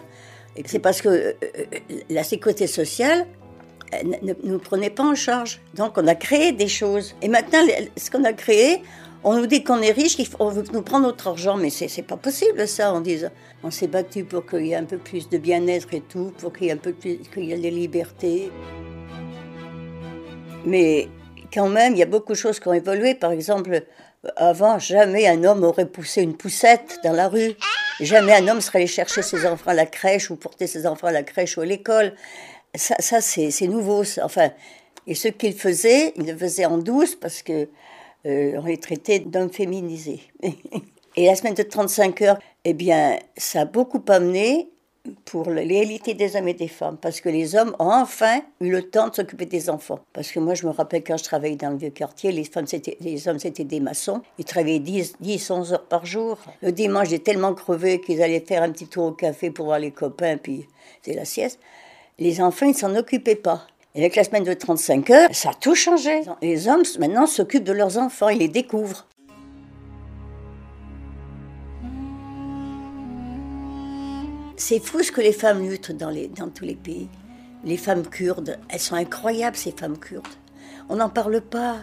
c'est 0.65 0.79
parce 0.79 1.03
que 1.03 1.09
euh, 1.09 1.33
euh, 1.43 1.65
la 2.09 2.25
sécurité 2.25 2.67
sociale 2.67 3.27
ne 4.03 4.33
nous 4.43 4.59
prenait 4.59 4.91
pas 4.91 5.05
en 5.05 5.15
charge. 5.15 5.61
Donc 5.75 5.93
on 5.97 6.07
a 6.07 6.15
créé 6.15 6.53
des 6.53 6.69
choses. 6.69 7.15
Et 7.23 7.29
maintenant, 7.29 7.61
ce 7.97 8.11
qu'on 8.11 8.25
a 8.25 8.33
créé, 8.33 8.83
on 9.29 9.35
nous 9.35 9.47
dit 9.49 9.65
qu'on 9.65 9.83
est 9.83 9.91
riche, 9.91 10.17
qu'on 10.31 10.51
veut 10.51 10.63
nous 10.73 10.83
prendre 10.83 11.09
notre 11.09 11.27
argent, 11.27 11.57
mais 11.57 11.69
c'est 11.69 12.03
pas 12.03 12.17
possible 12.17 12.69
ça. 12.69 12.95
On 12.95 13.01
dit, 13.01 13.25
on 13.65 13.73
s'est 13.73 13.89
battu 13.89 14.23
pour 14.23 14.47
qu'il 14.47 14.67
y 14.67 14.71
ait 14.71 14.77
un 14.77 14.85
peu 14.85 14.99
plus 14.99 15.29
de 15.29 15.37
bien-être 15.37 15.93
et 15.95 16.01
tout, 16.01 16.33
pour 16.39 16.53
qu'il 16.53 16.69
y 16.69 16.71
ait 16.71 16.75
un 16.75 16.77
peu 16.77 16.93
plus, 16.93 17.19
qu'il 17.35 17.45
y 17.47 17.53
ait 17.53 17.59
des 17.59 17.73
libertés. 17.73 18.53
Mais 20.65 21.09
quand 21.53 21.69
même, 21.69 21.95
il 21.95 21.99
y 21.99 22.05
a 22.05 22.07
beaucoup 22.07 22.35
de 22.35 22.39
choses 22.39 22.61
qui 22.61 22.69
ont 22.69 22.73
évolué. 22.73 23.17
Par 23.17 23.33
exemple, 23.33 23.83
avant, 24.37 24.79
jamais 24.79 25.27
un 25.27 25.43
homme 25.43 25.65
aurait 25.65 25.87
poussé 25.87 26.23
une 26.23 26.37
poussette 26.37 27.01
dans 27.03 27.13
la 27.13 27.27
rue. 27.27 27.55
Jamais 27.99 28.33
un 28.33 28.47
homme 28.47 28.61
serait 28.61 28.79
allé 28.79 28.87
chercher 28.87 29.23
ses 29.23 29.45
enfants 29.45 29.71
à 29.71 29.75
la 29.75 29.87
crèche 29.87 30.31
ou 30.31 30.37
porter 30.37 30.69
ses 30.69 30.87
enfants 30.87 31.09
à 31.09 31.13
la 31.13 31.25
crèche 31.25 31.59
ou 31.59 31.63
à 31.63 31.67
l'école. 31.67 32.15
Ça, 32.77 33.21
c'est 33.21 33.67
nouveau. 33.67 34.05
Enfin, 34.23 34.51
et 35.09 35.17
ce 35.17 35.27
qu'il 35.27 35.55
faisait, 35.55 36.13
il 36.15 36.27
le 36.27 36.37
faisait 36.37 36.67
en 36.67 36.79
douce 36.79 37.17
parce 37.17 37.43
que 37.43 37.69
euh, 38.27 38.61
on 38.63 38.67
est 38.67 38.83
traité 38.83 39.21
d'hommes 39.21 39.51
féminisés. 39.51 40.21
Et 41.17 41.27
la 41.27 41.35
semaine 41.35 41.55
de 41.55 41.63
35 41.63 42.23
heures, 42.23 42.39
eh 42.65 42.75
bien, 42.75 43.19
ça 43.37 43.63
a 43.63 43.65
beaucoup 43.65 44.03
amené 44.09 44.69
pour 45.25 45.51
l'égalité 45.51 46.15
des 46.15 46.37
hommes 46.37 46.49
et 46.49 46.55
des 46.55 46.69
femmes, 46.69 46.99
parce 47.01 47.21
que 47.21 47.29
les 47.29 47.55
hommes 47.55 47.75
ont 47.79 47.91
enfin 47.91 48.41
eu 48.61 48.71
le 48.71 48.83
temps 48.83 49.09
de 49.09 49.15
s'occuper 49.15 49.47
des 49.47 49.71
enfants. 49.71 50.01
Parce 50.13 50.31
que 50.31 50.41
moi, 50.41 50.55
je 50.55 50.67
me 50.67 50.73
rappelle 50.73 51.05
quand 51.05 51.17
je 51.17 51.25
travaillais 51.25 51.57
dans 51.57 51.71
le 51.71 51.77
vieux 51.77 51.91
quartier, 51.91 52.33
les, 52.33 52.45
femmes, 52.45 52.67
les 53.01 53.29
hommes, 53.29 53.39
c'était 53.39 53.65
des 53.65 53.81
maçons. 53.81 54.21
Ils 54.39 54.45
travaillaient 54.45 54.81
10, 54.81 55.15
10, 55.21 55.51
11 55.51 55.73
heures 55.73 55.87
par 55.87 56.05
jour. 56.05 56.39
Le 56.61 56.73
dimanche, 56.73 57.09
j'étais 57.09 57.33
tellement 57.33 57.55
crevé 57.55 58.01
qu'ils 58.01 58.23
allaient 58.23 58.41
faire 58.41 58.63
un 58.63 58.71
petit 58.71 58.89
tour 58.89 59.07
au 59.07 59.13
café 59.13 59.51
pour 59.51 59.67
voir 59.67 59.79
les 59.79 59.93
copains, 59.93 60.37
puis 60.37 60.67
c'est 61.03 61.15
la 61.15 61.25
sieste. 61.25 61.61
Les 62.19 62.41
enfants, 62.41 62.67
ils 62.67 62.77
s'en 62.77 62.95
occupaient 62.97 63.37
pas. 63.37 63.67
Et 63.97 64.01
avec 64.01 64.15
la 64.15 64.25
semaine 64.25 64.45
de 64.45 64.53
35 64.53 65.09
heures, 65.09 65.29
ça 65.33 65.51
a 65.51 65.55
tout 65.55 65.75
changé. 65.75 66.21
Les 66.43 66.69
hommes, 66.69 66.83
maintenant, 66.99 67.27
s'occupent 67.27 67.65
de 67.65 67.73
leurs 67.73 67.97
enfants, 67.97 68.29
ils 68.29 68.39
les 68.39 68.49
découvrent. 68.49 69.07
C'est 74.59 74.81
fou 74.81 75.03
ce 75.03 75.11
que 75.11 75.23
les 75.23 75.33
femmes 75.33 75.67
luttent 75.67 75.93
dans, 75.93 76.11
les, 76.11 76.29
dans 76.29 76.49
tous 76.49 76.65
les 76.65 76.75
pays. 76.75 77.09
Les 77.65 77.79
femmes 77.79 78.07
kurdes, 78.07 78.59
elles 78.69 78.81
sont 78.81 78.97
incroyables, 78.97 79.57
ces 79.57 79.73
femmes 79.73 79.99
kurdes. 79.99 80.27
On 80.91 80.97
n'en 80.97 81.09
parle 81.09 81.41
pas. 81.41 81.77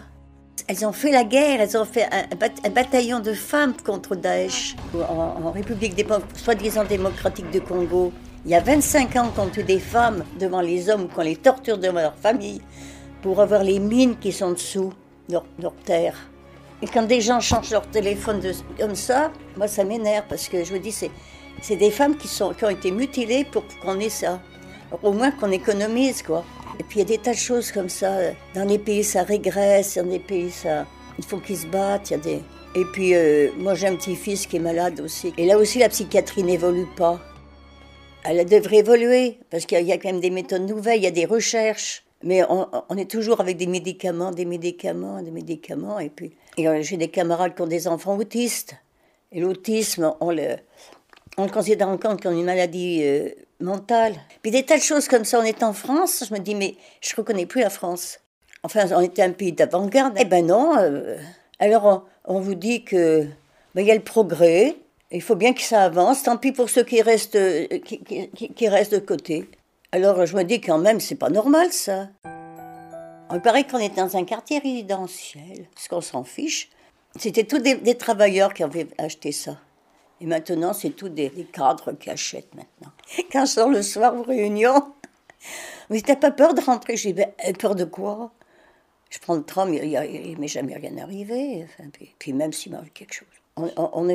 Elles 0.68 0.86
ont 0.86 0.92
fait 0.92 1.10
la 1.10 1.24
guerre, 1.24 1.60
elles 1.60 1.76
ont 1.76 1.84
fait 1.84 2.08
un, 2.12 2.70
bataillon 2.70 3.18
de 3.18 3.32
femmes 3.32 3.74
contre 3.84 4.14
Daesh 4.14 4.76
en, 4.94 5.50
République 5.50 6.00
soi-disant 6.36 6.84
démocratique 6.84 7.50
de 7.50 7.58
Congo. 7.58 8.12
Il 8.46 8.50
y 8.50 8.54
a 8.54 8.60
25 8.60 9.16
ans 9.16 9.30
qu'on 9.34 9.48
tue 9.48 9.62
des 9.62 9.78
femmes 9.78 10.22
devant 10.38 10.60
les 10.60 10.90
hommes, 10.90 11.08
qu'on 11.08 11.22
les 11.22 11.36
torture 11.36 11.78
devant 11.78 12.00
leur 12.00 12.16
famille, 12.16 12.60
pour 13.22 13.40
avoir 13.40 13.64
les 13.64 13.78
mines 13.78 14.16
qui 14.18 14.32
sont 14.32 14.52
dessous 14.52 14.92
leur, 15.30 15.46
leur 15.58 15.74
terre. 15.76 16.14
Et 16.82 16.86
quand 16.86 17.04
des 17.04 17.22
gens 17.22 17.40
changent 17.40 17.70
leur 17.70 17.86
téléphone 17.88 18.40
de, 18.40 18.52
comme 18.78 18.94
ça, 18.94 19.32
moi 19.56 19.66
ça 19.66 19.82
m'énerve 19.82 20.26
parce 20.28 20.48
que 20.48 20.62
je 20.62 20.74
me 20.74 20.78
dis 20.78 20.92
c'est 20.92 21.76
des 21.76 21.90
femmes 21.90 22.18
qui 22.18 22.28
sont 22.28 22.52
qui 22.52 22.66
ont 22.66 22.70
été 22.70 22.90
mutilées 22.90 23.46
pour 23.46 23.64
qu'on 23.82 23.98
ait 23.98 24.10
ça. 24.10 24.38
au 25.02 25.12
moins 25.12 25.30
qu'on 25.30 25.50
économise 25.50 26.22
quoi. 26.22 26.44
Et 26.78 26.82
puis 26.82 26.98
il 27.00 27.08
y 27.10 27.14
a 27.14 27.16
des 27.16 27.18
tas 27.18 27.32
de 27.32 27.38
choses 27.38 27.72
comme 27.72 27.88
ça. 27.88 28.10
Dans 28.54 28.68
les 28.68 28.78
pays 28.78 29.04
ça 29.04 29.22
régresse, 29.22 29.96
dans 29.96 30.10
les 30.10 30.18
pays 30.18 30.50
ça 30.50 30.84
il 31.16 31.24
faut 31.24 31.38
qu'ils 31.38 31.56
se 31.56 31.66
battent. 31.66 32.10
Il 32.10 32.12
y 32.12 32.16
a 32.16 32.18
des 32.18 32.42
et 32.74 32.84
puis 32.92 33.14
euh, 33.14 33.48
moi 33.56 33.74
j'ai 33.74 33.86
un 33.86 33.96
petit 33.96 34.16
fils 34.16 34.46
qui 34.46 34.56
est 34.56 34.60
malade 34.60 35.00
aussi. 35.00 35.32
Et 35.38 35.46
là 35.46 35.56
aussi 35.56 35.78
la 35.78 35.88
psychiatrie 35.88 36.42
n'évolue 36.42 36.88
pas. 36.94 37.18
Elle 38.24 38.44
devrait 38.46 38.78
évoluer, 38.78 39.38
parce 39.50 39.66
qu'il 39.66 39.82
y 39.82 39.92
a 39.92 39.98
quand 39.98 40.10
même 40.10 40.20
des 40.20 40.30
méthodes 40.30 40.66
nouvelles, 40.66 40.98
il 40.98 41.04
y 41.04 41.06
a 41.06 41.10
des 41.10 41.26
recherches. 41.26 42.04
Mais 42.22 42.42
on, 42.48 42.96
est 42.96 43.10
toujours 43.10 43.42
avec 43.42 43.58
des 43.58 43.66
médicaments, 43.66 44.30
des 44.30 44.46
médicaments, 44.46 45.20
des 45.20 45.30
médicaments. 45.30 45.98
Et 45.98 46.08
puis, 46.08 46.32
euh, 46.58 46.80
j'ai 46.80 46.96
des 46.96 47.08
camarades 47.08 47.54
qui 47.54 47.60
ont 47.60 47.66
des 47.66 47.86
enfants 47.86 48.16
autistes. 48.16 48.76
Et 49.30 49.40
l'autisme, 49.40 50.14
on 50.20 50.30
le, 50.30 50.56
on 51.36 51.44
le 51.44 51.50
considère 51.50 51.88
encore 51.88 52.16
comme 52.16 52.32
une 52.32 52.46
maladie 52.46 53.02
euh, 53.02 53.28
mentale. 53.60 54.14
Puis 54.40 54.50
des 54.50 54.62
tas 54.62 54.78
de 54.78 54.82
choses 54.82 55.06
comme 55.06 55.26
ça. 55.26 55.38
On 55.38 55.42
est 55.42 55.62
en 55.62 55.74
France, 55.74 56.24
je 56.26 56.32
me 56.32 56.40
dis, 56.40 56.54
mais 56.54 56.76
je 57.02 57.12
ne 57.12 57.16
reconnais 57.16 57.44
plus 57.44 57.60
la 57.60 57.68
France. 57.68 58.20
Enfin, 58.62 58.86
on 58.92 59.02
était 59.02 59.22
un 59.22 59.32
pays 59.32 59.52
d'avant-garde. 59.52 60.14
Eh 60.18 60.24
ben 60.24 60.46
non. 60.46 60.78
Euh, 60.78 61.18
alors, 61.58 62.06
on, 62.24 62.40
vous 62.40 62.54
dit 62.54 62.84
que 62.84 63.26
ben, 63.74 63.82
il 63.82 63.86
y 63.86 63.90
a 63.90 63.94
le 63.94 64.00
progrès, 64.00 64.76
il 65.14 65.22
faut 65.22 65.36
bien 65.36 65.54
que 65.54 65.62
ça 65.62 65.84
avance, 65.84 66.22
tant 66.22 66.36
pis 66.36 66.52
pour 66.52 66.68
ceux 66.68 66.84
qui 66.84 67.00
restent, 67.00 67.38
qui, 67.84 68.68
restent 68.68 68.94
de 68.94 68.98
côté. 68.98 69.48
Alors 69.92 70.26
je 70.26 70.36
me 70.36 70.42
dis 70.42 70.60
quand 70.60 70.78
même, 70.78 71.00
c'est 71.00 71.14
pas 71.14 71.30
normal 71.30 71.72
ça. 71.72 72.08
Il 73.32 73.40
paraît 73.40 73.64
qu'on 73.64 73.78
est 73.78 73.96
dans 73.96 74.16
un 74.16 74.24
quartier 74.24 74.58
résidentiel, 74.58 75.66
parce 75.74 75.88
qu'on 75.88 76.00
s'en 76.00 76.24
fiche. 76.24 76.68
C'était 77.16 77.44
tous 77.44 77.58
des, 77.58 77.94
travailleurs 77.94 78.52
qui 78.52 78.62
avaient 78.62 78.88
acheté 78.98 79.32
ça. 79.32 79.56
Et 80.20 80.26
maintenant, 80.26 80.72
c'est 80.72 80.90
tous 80.90 81.08
des, 81.08 81.30
cadres 81.52 81.92
qui 81.92 82.10
achètent 82.10 82.54
maintenant. 82.54 82.92
Quand 83.32 83.46
je 83.46 83.52
sors 83.52 83.68
le 83.68 83.82
soir 83.82 84.14
aux 84.16 84.22
réunions, 84.22 84.94
mais 85.90 86.00
t'as 86.00 86.16
pas 86.16 86.30
peur 86.30 86.54
de 86.54 86.60
rentrer 86.60 86.96
J'ai 86.96 87.12
ben, 87.12 87.28
euh, 87.46 87.52
peur 87.52 87.74
de 87.74 87.84
quoi? 87.84 88.32
Je 89.10 89.18
prends 89.20 89.36
le 89.36 89.44
tram, 89.44 89.72
il 89.72 90.36
m'est 90.38 90.48
jamais 90.48 90.74
rien 90.74 90.98
arrivé. 90.98 91.66
puis, 92.18 92.32
même 92.32 92.52
s'il 92.52 92.72
m'arrive 92.72 92.90
quelque 92.90 93.14
chose. 93.14 93.28
On, 93.56 94.08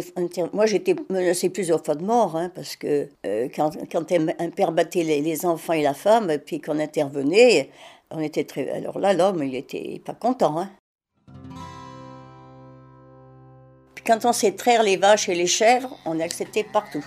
moi, 0.51 0.65
j'étais 0.65 0.95
menacée 1.09 1.49
plusieurs 1.49 1.83
fois 1.83 1.95
de 1.95 2.03
mort, 2.03 2.35
hein, 2.35 2.51
parce 2.53 2.75
que 2.75 3.07
euh, 3.25 3.47
quand, 3.55 3.71
un 4.11 4.49
père 4.49 4.73
battait 4.73 5.03
les, 5.03 5.21
les, 5.21 5.45
enfants 5.45 5.71
et 5.71 5.81
la 5.81 5.93
femme, 5.93 6.37
puis 6.45 6.59
qu'on 6.59 6.77
intervenait, 6.77 7.69
on 8.11 8.19
était 8.19 8.43
très. 8.43 8.69
Alors 8.69 8.99
là, 8.99 9.13
l'homme, 9.13 9.41
il 9.43 9.55
était 9.55 10.01
pas 10.03 10.13
content. 10.13 10.59
Hein. 10.59 10.69
Puis 13.95 14.03
quand 14.05 14.25
on 14.25 14.33
sait 14.33 14.51
traire 14.51 14.83
les 14.83 14.97
vaches 14.97 15.29
et 15.29 15.35
les 15.35 15.47
chèvres, 15.47 15.97
on 16.05 16.19
est 16.19 16.23
accepté 16.23 16.65
partout, 16.65 17.05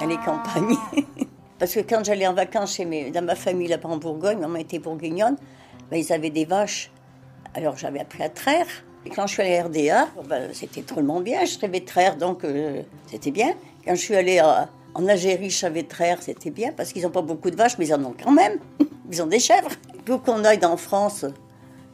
dans 0.00 0.06
les 0.06 0.16
campagnes. 0.16 0.76
Parce 1.60 1.74
que 1.74 1.80
quand 1.80 2.04
j'allais 2.04 2.26
en 2.26 2.34
vacances 2.34 2.76
chez 2.76 2.86
mes, 2.86 3.10
dans 3.10 3.24
ma 3.24 3.34
famille 3.36 3.68
là-bas 3.68 3.90
en 3.90 3.98
Bourgogne, 3.98 4.38
maman 4.38 4.56
était 4.56 4.78
bourguignonne, 4.78 5.36
ben, 5.90 5.98
ils 5.98 6.12
avaient 6.12 6.30
des 6.30 6.46
vaches. 6.46 6.90
Alors 7.54 7.76
j'avais 7.76 8.00
appris 8.00 8.22
à 8.22 8.28
traire. 8.28 8.66
Et 9.06 9.10
quand 9.10 9.26
je 9.26 9.32
suis 9.32 9.42
allée 9.42 9.90
à 9.90 10.04
RDA, 10.04 10.08
ben, 10.28 10.50
c'était 10.52 10.82
drôlement 10.82 11.20
bien, 11.20 11.44
je 11.44 11.58
savais 11.58 11.80
traire, 11.80 12.16
donc 12.16 12.44
euh, 12.44 12.82
c'était 13.06 13.30
bien. 13.30 13.54
Quand 13.84 13.94
je 13.94 14.00
suis 14.00 14.14
allée 14.14 14.40
en 14.40 15.08
Algérie, 15.08 15.48
je 15.48 15.56
savais 15.56 15.84
traire, 15.84 16.22
c'était 16.22 16.50
bien, 16.50 16.72
parce 16.72 16.92
qu'ils 16.92 17.02
n'ont 17.02 17.10
pas 17.10 17.22
beaucoup 17.22 17.50
de 17.50 17.56
vaches, 17.56 17.78
mais 17.78 17.86
ils 17.86 17.94
en 17.94 18.04
ont 18.04 18.14
quand 18.22 18.32
même. 18.32 18.58
Ils 19.12 19.20
ont 19.20 19.26
des 19.26 19.40
chèvres. 19.40 19.70
Pour 20.04 20.22
qu'on 20.22 20.44
aille 20.44 20.64
en 20.64 20.76
France, 20.76 21.24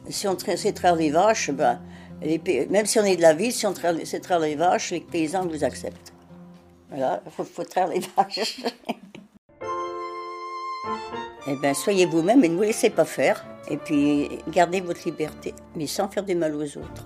si 0.07 0.27
on 0.27 0.37
sait 0.37 0.71
traire 0.71 0.95
les 0.95 1.09
vaches, 1.09 1.49
ben, 1.49 1.79
même 2.69 2.85
si 2.85 2.99
on 2.99 3.03
est 3.03 3.15
de 3.15 3.23
la 3.23 3.33
ville, 3.33 3.51
si 3.51 3.65
on 3.65 3.73
sait 3.73 4.19
traire 4.19 4.39
les 4.39 4.55
vaches, 4.55 4.91
les 4.91 4.99
paysans 4.99 5.47
vous 5.47 5.63
acceptent. 5.63 6.13
Voilà, 6.89 7.23
il 7.25 7.45
faut, 7.45 7.63
traire 7.63 7.87
les 7.87 8.01
vaches. 8.17 8.61
eh 11.47 11.55
bien, 11.55 11.73
soyez 11.73 12.05
vous-même 12.05 12.43
et 12.43 12.49
ne 12.49 12.55
vous 12.55 12.61
laissez 12.61 12.91
pas 12.91 13.05
faire. 13.05 13.43
Et 13.69 13.77
puis, 13.77 14.29
gardez 14.49 14.81
votre 14.81 15.03
liberté, 15.05 15.53
mais 15.75 15.87
sans 15.87 16.07
faire 16.07 16.23
du 16.23 16.35
mal 16.35 16.55
aux 16.55 16.77
autres. 16.77 17.05